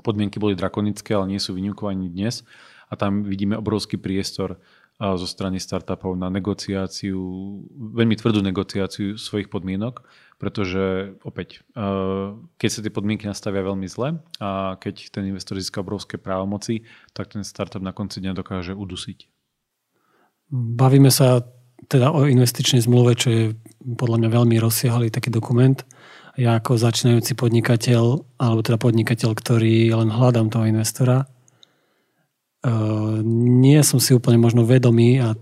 podmienky 0.00 0.40
boli 0.40 0.56
drakonické, 0.56 1.12
ale 1.12 1.36
nie 1.36 1.40
sú 1.40 1.52
výnimkou 1.52 1.84
ani 1.84 2.08
dnes. 2.08 2.48
A 2.88 2.96
tam 2.96 3.28
vidíme 3.28 3.60
obrovský 3.60 4.00
priestor 4.00 4.56
zo 4.98 5.28
strany 5.30 5.62
startupov 5.62 6.18
na 6.18 6.26
negociáciu, 6.26 7.20
veľmi 7.94 8.18
tvrdú 8.18 8.42
negociáciu 8.42 9.14
svojich 9.14 9.46
podmienok, 9.46 10.02
pretože 10.42 11.14
opäť, 11.22 11.62
keď 12.58 12.68
sa 12.72 12.82
tie 12.82 12.90
podmienky 12.90 13.28
nastavia 13.28 13.62
veľmi 13.62 13.86
zle 13.86 14.18
a 14.42 14.74
keď 14.80 15.14
ten 15.14 15.30
investor 15.30 15.54
získa 15.54 15.86
obrovské 15.86 16.18
právomoci, 16.18 16.82
tak 17.14 17.30
ten 17.30 17.46
startup 17.46 17.78
na 17.78 17.94
konci 17.94 18.18
dňa 18.18 18.34
dokáže 18.34 18.74
udusiť. 18.74 19.30
Bavíme 20.50 21.14
sa 21.14 21.46
teda 21.86 22.10
o 22.10 22.26
investičnej 22.26 22.82
zmluve, 22.82 23.14
čo 23.14 23.28
je 23.30 23.44
podľa 23.94 24.26
mňa 24.26 24.30
veľmi 24.34 24.56
rozsiahlý 24.58 25.14
taký 25.14 25.30
dokument. 25.30 25.78
Ja 26.38 26.58
ako 26.58 26.78
začínajúci 26.78 27.38
podnikateľ, 27.38 28.38
alebo 28.38 28.60
teda 28.62 28.78
podnikateľ, 28.78 29.30
ktorý 29.34 29.90
len 29.94 30.10
hľadám 30.10 30.50
toho 30.50 30.66
investora, 30.66 31.26
uh, 31.26 33.18
nie 33.34 33.78
som 33.86 33.98
si 33.98 34.14
úplne 34.14 34.38
možno 34.38 34.62
vedomý 34.66 35.22
a 35.22 35.34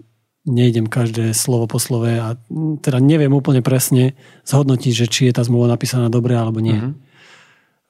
nejdem 0.47 0.87
každé 0.87 1.35
slovo 1.35 1.67
po 1.67 1.83
slove 1.83 2.09
a 2.17 2.39
teda 2.81 3.03
neviem 3.03 3.35
úplne 3.35 3.67
presne 3.67 4.15
zhodnotiť, 4.47 4.93
že 4.95 5.07
či 5.11 5.21
je 5.27 5.35
tá 5.35 5.43
zmluva 5.43 5.75
napísaná 5.75 6.07
dobre 6.07 6.39
alebo 6.39 6.63
nie. 6.63 6.79
Mm-hmm. 6.79 6.95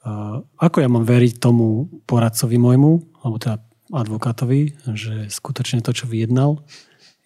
Uh, 0.07 0.43
ako 0.57 0.81
ja 0.81 0.89
mám 0.89 1.05
veriť 1.05 1.43
tomu 1.43 1.91
poradcovi 2.07 2.57
môjmu, 2.57 3.23
alebo 3.23 3.37
teda 3.43 3.61
advokátovi, 3.91 4.75
že 4.99 5.31
skutočne 5.31 5.79
to, 5.83 5.95
čo 5.95 6.11
vyjednal, 6.11 6.63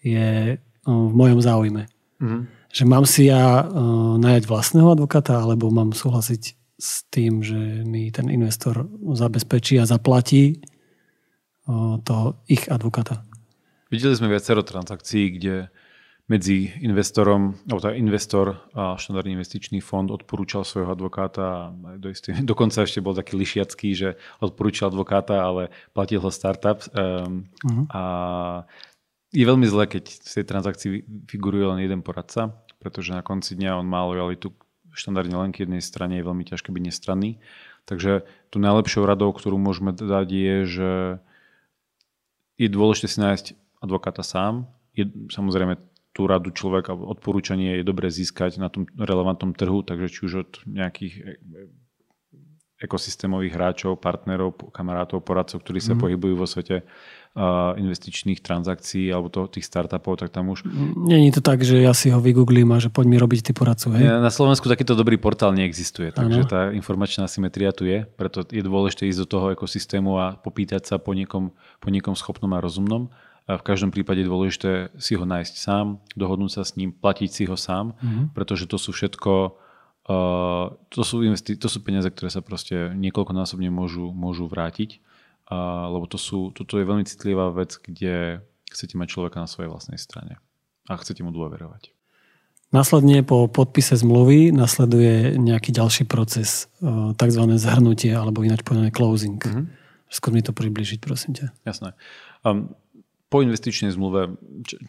je 0.01 0.61
v 0.91 1.13
mojom 1.13 1.39
záujme. 1.39 1.83
Mm-hmm. 2.21 2.41
Že 2.71 2.83
mám 2.87 3.05
si 3.07 3.27
ja 3.27 3.63
uh, 3.63 4.15
najať 4.19 4.43
vlastného 4.47 4.95
advokáta, 4.95 5.39
alebo 5.39 5.71
mám 5.71 5.91
súhlasiť 5.91 6.43
s 6.81 7.05
tým, 7.13 7.45
že 7.45 7.85
mi 7.85 8.09
ten 8.09 8.31
investor 8.31 8.89
zabezpečí 9.13 9.77
a 9.77 9.85
zaplatí 9.85 10.61
uh, 11.67 11.99
toho 12.01 12.41
ich 12.47 12.65
advokáta. 12.71 13.23
Videli 13.91 14.15
sme 14.15 14.31
viacero 14.31 14.63
transakcií, 14.63 15.35
kde 15.35 15.67
medzi 16.31 16.71
investorom, 16.79 17.59
alebo 17.67 17.79
teda 17.83 17.99
investor 17.99 18.55
a 18.71 18.95
štandardný 18.95 19.35
investičný 19.35 19.83
fond 19.83 20.07
odporúčal 20.07 20.63
svojho 20.63 20.95
advokáta 20.95 21.75
do 21.99 22.07
istý, 22.07 22.31
dokonca 22.51 22.87
ešte 22.87 23.03
bol 23.03 23.11
taký 23.11 23.35
lišiacký, 23.35 23.89
že 23.91 24.09
odporúčal 24.39 24.95
advokáta, 24.95 25.43
ale 25.43 25.75
platil 25.91 26.23
ho 26.23 26.31
startup. 26.31 26.79
Um, 26.95 27.51
uh-huh. 27.67 27.85
A 27.91 28.03
je 29.31 29.45
veľmi 29.47 29.67
zlé, 29.67 29.87
keď 29.87 30.03
v 30.11 30.33
tej 30.39 30.45
transakcii 30.45 30.89
figuruje 31.31 31.65
len 31.71 31.79
jeden 31.79 32.03
poradca, 32.03 32.51
pretože 32.83 33.15
na 33.15 33.23
konci 33.23 33.55
dňa 33.55 33.79
on 33.79 33.87
má 33.87 34.03
lojalitu 34.03 34.51
štandardne 34.91 35.39
len 35.39 35.51
k 35.55 35.63
jednej 35.63 35.79
strane, 35.79 36.19
je 36.19 36.27
veľmi 36.27 36.43
ťažké 36.43 36.67
byť 36.67 36.83
nestranný. 36.83 37.39
Takže 37.87 38.27
tu 38.51 38.57
najlepšou 38.59 39.07
radou, 39.07 39.31
ktorú 39.31 39.55
môžeme 39.55 39.95
dať 39.95 40.27
je, 40.27 40.55
že 40.67 40.89
je 42.59 42.67
dôležité 42.67 43.07
si 43.07 43.17
nájsť 43.23 43.45
advokáta 43.81 44.21
sám. 44.21 44.67
Je, 44.93 45.07
samozrejme, 45.31 45.79
tú 46.11 46.27
radu 46.27 46.51
človeka, 46.51 46.91
odporúčanie 46.91 47.79
je 47.79 47.87
dobre 47.87 48.11
získať 48.11 48.59
na 48.59 48.67
tom 48.67 48.83
relevantnom 48.99 49.55
trhu, 49.55 49.79
takže 49.81 50.11
či 50.11 50.19
už 50.27 50.33
od 50.43 50.51
nejakých 50.67 51.39
ekosystémových 52.81 53.53
hráčov, 53.53 54.01
partnerov, 54.01 54.57
kamarátov, 54.73 55.21
poradcov, 55.21 55.61
ktorí 55.61 55.77
sa 55.77 55.93
mm. 55.93 56.01
pohybujú 56.01 56.33
vo 56.33 56.49
svete 56.49 56.81
uh, 56.81 57.77
investičných 57.77 58.41
transakcií 58.41 59.13
alebo 59.13 59.29
to, 59.29 59.45
tých 59.45 59.69
startupov, 59.69 60.17
tak 60.17 60.33
tam 60.33 60.49
už... 60.49 60.65
Není 60.97 61.29
to 61.29 61.45
tak, 61.45 61.61
že 61.61 61.77
ja 61.77 61.93
si 61.93 62.09
ho 62.09 62.17
vygooglím 62.17 62.73
a 62.73 62.81
že 62.81 62.89
poď 62.89 63.05
mi 63.05 63.17
robiť 63.21 63.39
ty 63.45 63.51
poradcu, 63.53 63.93
hej? 63.95 64.09
Na 64.09 64.33
Slovensku 64.33 64.65
takýto 64.65 64.97
dobrý 64.97 65.21
portál 65.21 65.53
neexistuje, 65.53 66.09
takže 66.09 66.41
ano. 66.41 66.49
tá 66.49 66.59
informačná 66.73 67.29
symetria 67.29 67.69
tu 67.69 67.85
je, 67.85 68.03
preto 68.17 68.41
je 68.49 68.65
dôležité 68.65 69.05
ísť 69.05 69.23
do 69.23 69.27
toho 69.29 69.45
ekosystému 69.53 70.11
a 70.17 70.25
popýtať 70.41 70.89
sa 70.89 70.95
po 70.97 71.13
niekom, 71.13 71.53
po 71.77 71.87
niekom 71.93 72.17
schopnom 72.17 72.49
a 72.57 72.59
rozumnom. 72.59 73.13
A 73.49 73.57
v 73.57 73.65
každom 73.65 73.89
prípade 73.89 74.21
je 74.21 74.29
dôležité 74.29 74.71
si 75.01 75.17
ho 75.17 75.25
nájsť 75.25 75.53
sám, 75.57 75.97
dohodnúť 76.13 76.61
sa 76.61 76.63
s 76.63 76.77
ním, 76.77 76.93
platiť 76.93 77.29
si 77.29 77.43
ho 77.49 77.57
sám, 77.57 77.97
mm-hmm. 77.97 78.37
pretože 78.37 78.69
to 78.69 78.77
sú 78.77 78.93
všetko 78.93 79.57
Uh, 80.11 80.75
to, 80.91 81.07
sú 81.07 81.23
investi- 81.23 81.55
to 81.55 81.71
sú 81.71 81.79
peniaze, 81.79 82.11
ktoré 82.11 82.27
sa 82.27 82.43
proste 82.43 82.91
niekoľkonásobne 82.99 83.71
môžu, 83.71 84.11
môžu 84.11 84.43
vrátiť, 84.51 84.99
uh, 85.47 85.87
lebo 85.87 86.03
to 86.03 86.19
sú, 86.19 86.51
toto 86.51 86.75
je 86.75 86.83
veľmi 86.83 87.07
citlivá 87.07 87.47
vec, 87.55 87.79
kde 87.79 88.43
chcete 88.67 88.99
mať 88.99 89.07
človeka 89.07 89.39
na 89.39 89.47
svojej 89.47 89.71
vlastnej 89.71 89.95
strane 89.95 90.35
a 90.89 90.99
chcete 90.99 91.23
mu 91.23 91.31
dôverovať. 91.31 91.95
Následne 92.75 93.23
po 93.23 93.47
podpise 93.47 93.95
zmluvy 93.95 94.51
nasleduje 94.51 95.39
nejaký 95.39 95.71
ďalší 95.71 96.03
proces, 96.11 96.67
uh, 96.83 97.15
tzv. 97.15 97.47
zhrnutie 97.55 98.11
alebo 98.11 98.43
ináč 98.43 98.67
povedané 98.67 98.91
closing. 98.91 99.39
Mm-hmm. 99.39 99.65
Skôr 100.11 100.35
mi 100.35 100.43
to 100.43 100.51
približiť, 100.51 100.99
prosím 100.99 101.39
ťa. 101.39 101.55
Jasné. 101.63 101.95
Um, 102.43 102.75
po 103.31 103.39
investičnej 103.39 103.95
zmluve, 103.95 104.35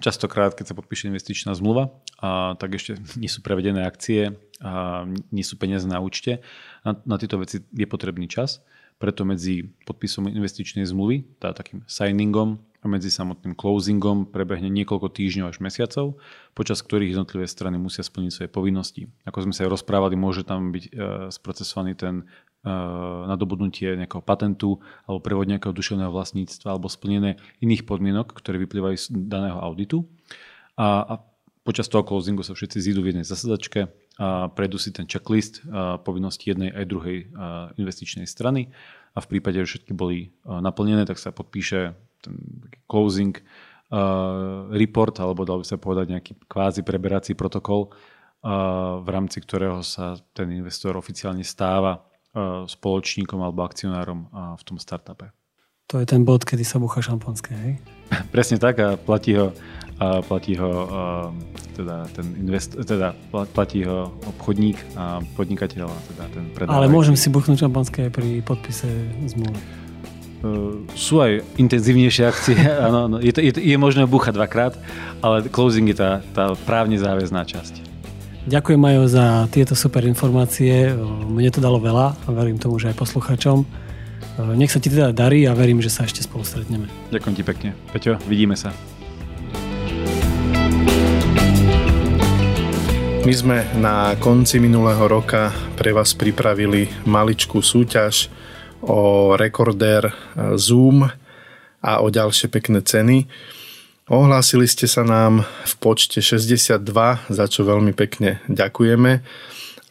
častokrát, 0.03 0.59
keď 0.59 0.75
sa 0.75 0.79
podpíše 0.79 1.07
investičná 1.07 1.55
zmluva, 1.55 1.95
a, 2.19 2.59
tak 2.59 2.75
ešte 2.75 2.99
nie 3.15 3.31
sú 3.31 3.39
prevedené 3.39 3.87
akcie, 3.87 4.35
a 4.59 5.07
nie 5.31 5.47
sú 5.47 5.55
peniaze 5.55 5.87
na 5.87 6.03
účte. 6.03 6.43
Na, 6.83 6.99
na 7.07 7.17
tieto 7.23 7.39
veci 7.39 7.63
je 7.63 7.87
potrebný 7.87 8.27
čas, 8.27 8.59
preto 8.99 9.23
medzi 9.23 9.71
podpisom 9.87 10.27
investičnej 10.27 10.87
zmluvy, 10.87 11.39
tá 11.39 11.55
takým 11.55 11.87
signingom 11.87 12.59
a 12.83 12.91
medzi 12.91 13.15
samotným 13.15 13.55
closingom 13.55 14.27
prebehne 14.27 14.67
niekoľko 14.71 15.11
týždňov 15.11 15.47
až 15.55 15.59
mesiacov, 15.63 16.19
počas 16.55 16.83
ktorých 16.83 17.15
jednotlivé 17.15 17.47
strany 17.47 17.79
musia 17.79 18.03
splniť 18.03 18.31
svoje 18.31 18.51
povinnosti. 18.51 19.07
Ako 19.23 19.47
sme 19.47 19.55
sa 19.55 19.67
aj 19.67 19.79
rozprávali, 19.79 20.19
môže 20.19 20.43
tam 20.43 20.75
byť 20.75 20.85
e, 20.87 20.91
sprocesovaný 21.31 21.95
ten 21.95 22.27
nadobudnutie 23.27 23.99
nejakého 23.99 24.23
patentu 24.23 24.79
alebo 25.07 25.19
prevod 25.19 25.51
nejakého 25.51 25.75
duševného 25.75 26.15
vlastníctva 26.15 26.79
alebo 26.79 26.87
splnené 26.87 27.43
iných 27.59 27.83
podmienok, 27.83 28.31
ktoré 28.39 28.63
vyplývajú 28.63 28.97
z 28.99 29.07
daného 29.11 29.59
auditu. 29.59 30.07
A, 30.79 31.03
a 31.03 31.15
počas 31.67 31.91
toho 31.91 32.07
closingu 32.07 32.47
sa 32.47 32.55
všetci 32.55 32.79
zídu 32.79 33.03
v 33.03 33.15
jednej 33.15 33.27
zasadačke 33.27 33.91
a 34.23 34.47
prejdú 34.47 34.79
si 34.79 34.95
ten 34.95 35.11
checklist 35.11 35.63
eh, 35.67 35.99
povinnosti 36.07 36.55
jednej 36.55 36.71
aj 36.71 36.85
druhej 36.87 37.19
eh, 37.19 37.27
investičnej 37.83 38.31
strany 38.31 38.71
a 39.13 39.19
v 39.19 39.27
prípade, 39.27 39.61
že 39.61 39.77
všetky 39.77 39.93
boli 39.93 40.33
naplnené, 40.49 41.05
tak 41.05 41.21
sa 41.21 41.37
podpíše 41.37 41.93
ten 42.25 42.35
closing 42.89 43.37
report, 44.73 45.21
alebo 45.21 45.45
dal 45.45 45.61
by 45.61 45.69
sa 45.69 45.77
povedať 45.77 46.17
nejaký 46.17 46.33
kvázi 46.49 46.81
preberací 46.81 47.37
protokol, 47.37 47.93
v 48.97 49.09
rámci 49.13 49.45
ktorého 49.45 49.85
sa 49.85 50.17
ten 50.33 50.49
investor 50.57 50.97
oficiálne 50.97 51.45
stáva 51.45 52.01
spoločníkom 52.65 53.39
alebo 53.45 53.61
akcionárom 53.65 54.25
e, 54.25 54.57
v 54.57 54.63
tom 54.65 54.77
startupe. 54.81 55.29
To 55.93 56.01
je 56.01 56.09
ten 56.09 56.25
bod, 56.25 56.49
kedy 56.49 56.65
sa 56.65 56.81
búcha 56.81 57.05
šampanské, 57.05 57.53
hej? 57.53 57.73
Presne 58.35 58.57
tak 58.57 58.81
a 58.81 58.97
platí 58.97 59.37
ho, 59.37 59.53
a 60.01 60.25
platí 60.25 60.57
ho 60.57 60.71
e, 60.73 60.87
teda 61.77 62.09
ten 62.17 62.33
invest, 62.41 62.73
teda 62.73 63.13
platí 63.53 63.85
ho 63.85 64.17
obchodník 64.25 64.81
a 64.97 65.21
podnikateľ 65.37 65.89
teda 65.89 66.25
ten 66.33 66.45
predávateľ. 66.57 66.79
Ale 66.81 66.89
môžem 66.89 67.17
si 67.21 67.29
buchnúť 67.29 67.69
šampanské 67.69 68.09
pri 68.09 68.41
podpise 68.41 68.89
zmluvy. 69.29 69.61
sú 70.97 71.23
aj 71.23 71.45
intenzívnejšie 71.61 72.25
akcie, 72.25 72.57
áno, 72.89 73.13
no, 73.13 73.17
je, 73.21 73.33
to, 73.37 73.45
je, 73.45 73.53
to, 73.53 73.61
je 73.61 73.77
možné 73.77 74.09
búchať 74.09 74.41
dvakrát, 74.41 74.75
ale 75.21 75.45
closing 75.53 75.85
je 75.93 76.01
tá, 76.01 76.25
tá 76.33 76.57
právne 76.65 76.97
záväzná 76.97 77.45
časť. 77.45 77.92
Ďakujem 78.43 78.81
Majo 78.83 79.07
za 79.07 79.47
tieto 79.55 79.79
super 79.79 80.03
informácie, 80.03 80.91
mne 81.31 81.51
to 81.55 81.63
dalo 81.63 81.79
veľa 81.79 82.27
a 82.27 82.29
verím 82.35 82.59
tomu, 82.59 82.75
že 82.77 82.91
aj 82.91 82.99
posluchačom. 82.99 83.63
Nech 84.59 84.75
sa 84.75 84.83
ti 84.83 84.91
teda 84.91 85.15
darí 85.15 85.47
a 85.47 85.55
verím, 85.55 85.79
že 85.79 85.89
sa 85.89 86.03
ešte 86.03 86.27
spolu 86.27 86.43
stretneme. 86.43 86.91
Ďakujem 87.15 87.35
ti 87.39 87.45
pekne. 87.47 87.71
Peťo, 87.95 88.19
vidíme 88.27 88.59
sa. 88.59 88.75
My 93.23 93.31
sme 93.31 93.63
na 93.79 94.19
konci 94.19 94.59
minulého 94.59 95.07
roka 95.07 95.55
pre 95.79 95.95
vás 95.95 96.11
pripravili 96.11 96.91
maličkú 97.07 97.63
súťaž 97.63 98.27
o 98.83 99.33
rekordér 99.39 100.11
Zoom 100.59 101.07
a 101.79 101.93
o 102.03 102.11
ďalšie 102.11 102.51
pekné 102.51 102.83
ceny. 102.83 103.31
Ohlásili 104.11 104.67
ste 104.67 104.91
sa 104.91 105.07
nám 105.07 105.47
v 105.47 105.75
počte 105.79 106.19
62, 106.19 106.83
za 107.31 107.47
čo 107.47 107.63
veľmi 107.63 107.95
pekne 107.95 108.43
ďakujeme. 108.51 109.23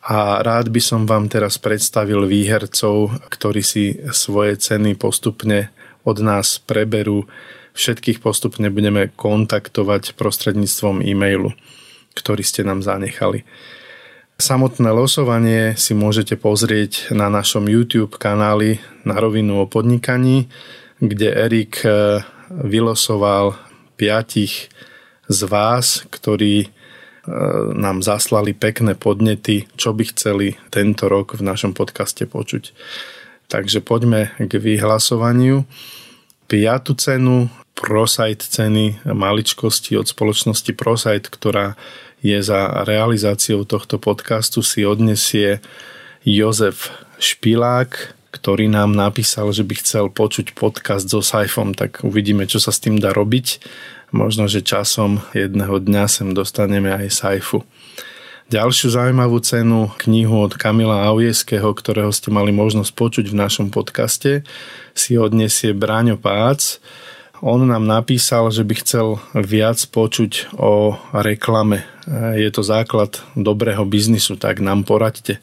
A 0.01 0.18
rád 0.41 0.74
by 0.74 0.82
som 0.82 1.05
vám 1.05 1.30
teraz 1.30 1.62
predstavil 1.62 2.26
výhercov, 2.26 3.22
ktorí 3.32 3.62
si 3.62 3.95
svoje 4.12 4.57
ceny 4.57 4.97
postupne 4.97 5.70
od 6.03 6.18
nás 6.20 6.59
preberú. 6.59 7.30
Všetkých 7.72 8.20
postupne 8.20 8.68
budeme 8.68 9.14
kontaktovať 9.16 10.18
prostredníctvom 10.20 11.05
e-mailu 11.05 11.53
ktorý 12.16 12.43
ste 12.43 12.68
nám 12.68 12.84
zanechali. 12.84 13.47
Samotné 14.41 14.89
losovanie 14.89 15.78
si 15.78 15.93
môžete 15.93 16.34
pozrieť 16.34 17.14
na 17.14 17.30
našom 17.30 17.70
YouTube 17.70 18.18
kanáli 18.18 18.82
na 19.05 19.22
rovinu 19.22 19.62
o 19.62 19.70
podnikaní, 19.70 20.49
kde 20.97 21.30
Erik 21.30 21.86
e, 21.86 22.26
vylosoval 22.49 23.53
piatich 24.02 24.74
z 25.30 25.39
vás, 25.45 26.10
ktorí 26.10 26.66
e, 26.66 26.68
nám 27.78 28.02
zaslali 28.02 28.58
pekné 28.58 28.97
podnety, 28.97 29.70
čo 29.78 29.93
by 29.93 30.10
chceli 30.10 30.58
tento 30.74 31.06
rok 31.06 31.38
v 31.38 31.45
našom 31.45 31.78
podcaste 31.78 32.26
počuť. 32.26 32.74
Takže 33.45 33.86
poďme 33.86 34.34
k 34.41 34.58
vyhlasovaniu. 34.58 35.70
Piatú 36.49 36.97
cenu 36.97 37.54
ProSite 37.78 38.41
ceny 38.41 39.06
maličkosti 39.06 39.95
od 39.95 40.10
spoločnosti 40.10 40.74
ProSite, 40.74 41.30
ktorá 41.30 41.78
je 42.22 42.38
za 42.41 42.86
realizáciou 42.86 43.66
tohto 43.66 43.97
podcastu 43.97 44.62
si 44.62 44.86
odnesie 44.86 45.62
Jozef 46.22 46.93
Špilák, 47.18 48.14
ktorý 48.32 48.71
nám 48.71 48.95
napísal, 48.95 49.51
že 49.51 49.67
by 49.67 49.75
chcel 49.84 50.05
počuť 50.07 50.55
podcast 50.55 51.11
so 51.11 51.19
Saifom, 51.19 51.75
tak 51.75 52.01
uvidíme, 52.07 52.47
čo 52.47 52.63
sa 52.63 52.71
s 52.71 52.79
tým 52.79 52.97
dá 52.97 53.11
robiť. 53.11 53.59
Možno, 54.11 54.47
že 54.47 54.63
časom 54.63 55.23
jedného 55.32 55.79
dňa 55.79 56.03
sem 56.07 56.32
dostaneme 56.36 56.91
aj 56.91 57.11
Saifu. 57.11 57.63
Ďalšiu 58.51 58.91
zaujímavú 58.91 59.39
cenu, 59.39 59.88
knihu 60.03 60.43
od 60.43 60.59
Kamila 60.59 61.07
Aujeskeho, 61.07 61.71
ktorého 61.71 62.11
ste 62.11 62.36
mali 62.36 62.51
možnosť 62.51 62.91
počuť 62.91 63.25
v 63.32 63.39
našom 63.39 63.71
podcaste, 63.71 64.43
si 64.91 65.15
odnesie 65.15 65.71
Bráňo 65.71 66.19
Pác, 66.19 66.84
on 67.42 67.66
nám 67.66 67.89
napísal, 67.89 68.54
že 68.54 68.62
by 68.62 68.74
chcel 68.86 69.18
viac 69.34 69.82
počuť 69.89 70.54
o 70.62 70.94
reklame. 71.10 71.84
Je 72.38 72.50
to 72.54 72.62
základ 72.62 73.22
dobrého 73.34 73.82
biznisu, 73.86 74.38
tak 74.38 74.62
nám 74.62 74.86
poraďte. 74.86 75.42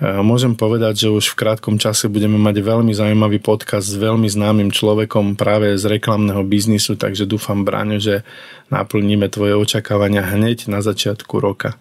Môžem 0.00 0.52
povedať, 0.52 1.08
že 1.08 1.08
už 1.08 1.32
v 1.32 1.38
krátkom 1.40 1.80
čase 1.80 2.12
budeme 2.12 2.36
mať 2.36 2.60
veľmi 2.60 2.92
zaujímavý 2.92 3.40
podcast 3.40 3.88
s 3.88 3.96
veľmi 3.96 4.28
známym 4.28 4.68
človekom 4.68 5.40
práve 5.40 5.72
z 5.76 5.84
reklamného 5.88 6.44
biznisu, 6.44 7.00
takže 7.00 7.24
dúfam, 7.24 7.64
Braňo, 7.64 7.96
že 7.96 8.20
naplníme 8.68 9.28
tvoje 9.32 9.56
očakávania 9.56 10.20
hneď 10.20 10.68
na 10.68 10.84
začiatku 10.84 11.40
roka. 11.40 11.80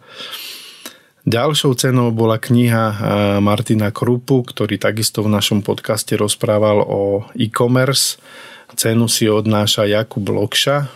Ďalšou 1.26 1.74
cenou 1.76 2.14
bola 2.14 2.38
kniha 2.38 2.84
Martina 3.42 3.90
Krupu, 3.90 4.46
ktorý 4.46 4.78
takisto 4.78 5.26
v 5.26 5.34
našom 5.34 5.66
podcaste 5.66 6.14
rozprával 6.16 6.86
o 6.86 7.26
e-commerce 7.34 8.22
Cenu 8.74 9.06
si 9.06 9.30
odnáša 9.30 9.86
Jakub 9.86 10.26
Lokša. 10.26 10.90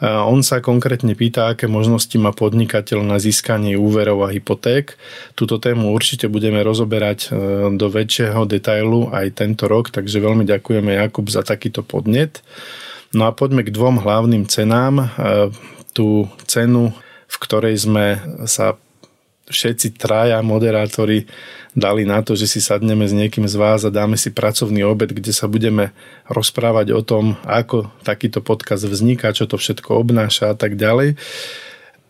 On 0.00 0.40
sa 0.40 0.64
konkrétne 0.64 1.12
pýta, 1.12 1.52
aké 1.52 1.68
možnosti 1.68 2.16
má 2.16 2.32
podnikateľ 2.32 3.04
na 3.04 3.20
získanie 3.20 3.76
úverov 3.76 4.24
a 4.24 4.32
hypoték. 4.32 4.96
Túto 5.36 5.60
tému 5.60 5.92
určite 5.92 6.24
budeme 6.24 6.64
rozoberať 6.64 7.28
e, 7.28 7.30
do 7.76 7.86
väčšieho 7.92 8.48
detailu 8.48 9.12
aj 9.12 9.36
tento 9.36 9.68
rok, 9.68 9.92
takže 9.92 10.24
veľmi 10.24 10.48
ďakujeme 10.48 10.96
Jakub 10.96 11.28
za 11.28 11.44
takýto 11.44 11.84
podnet. 11.84 12.40
No 13.12 13.28
a 13.28 13.36
poďme 13.36 13.60
k 13.60 13.76
dvom 13.76 14.00
hlavným 14.00 14.48
cenám. 14.48 15.04
E, 15.04 15.06
tú 15.92 16.32
cenu, 16.48 16.96
v 17.28 17.36
ktorej 17.36 17.76
sme 17.84 18.06
sa 18.48 18.80
všetci 19.50 19.98
traja 19.98 20.38
moderátori 20.40 21.26
dali 21.74 22.02
na 22.02 22.22
to, 22.22 22.34
že 22.34 22.50
si 22.50 22.58
sadneme 22.58 23.06
s 23.06 23.14
niekým 23.14 23.46
z 23.46 23.54
vás 23.54 23.86
a 23.86 23.94
dáme 23.94 24.18
si 24.18 24.34
pracovný 24.34 24.82
obed, 24.82 25.14
kde 25.14 25.30
sa 25.30 25.46
budeme 25.46 25.94
rozprávať 26.26 26.94
o 26.94 27.02
tom, 27.02 27.38
ako 27.46 27.90
takýto 28.02 28.42
podcast 28.42 28.86
vzniká, 28.86 29.30
čo 29.30 29.46
to 29.46 29.54
všetko 29.54 29.98
obnáša 29.98 30.50
a 30.50 30.56
tak 30.58 30.74
ďalej. 30.74 31.14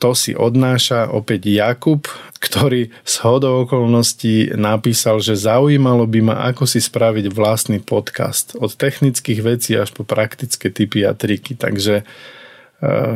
To 0.01 0.16
si 0.16 0.32
odnáša 0.32 1.12
opäť 1.12 1.53
Jakub, 1.53 2.09
ktorý 2.41 2.88
z 3.05 3.14
hodou 3.20 3.68
okolností 3.68 4.57
napísal, 4.57 5.20
že 5.20 5.36
zaujímalo 5.36 6.09
by 6.09 6.20
ma, 6.24 6.36
ako 6.49 6.64
si 6.64 6.80
spraviť 6.80 7.28
vlastný 7.28 7.84
podcast. 7.84 8.57
Od 8.57 8.72
technických 8.72 9.45
vecí 9.45 9.76
až 9.76 9.93
po 9.93 10.09
praktické 10.09 10.72
typy 10.72 11.05
a 11.05 11.12
triky. 11.12 11.53
Takže 11.53 12.09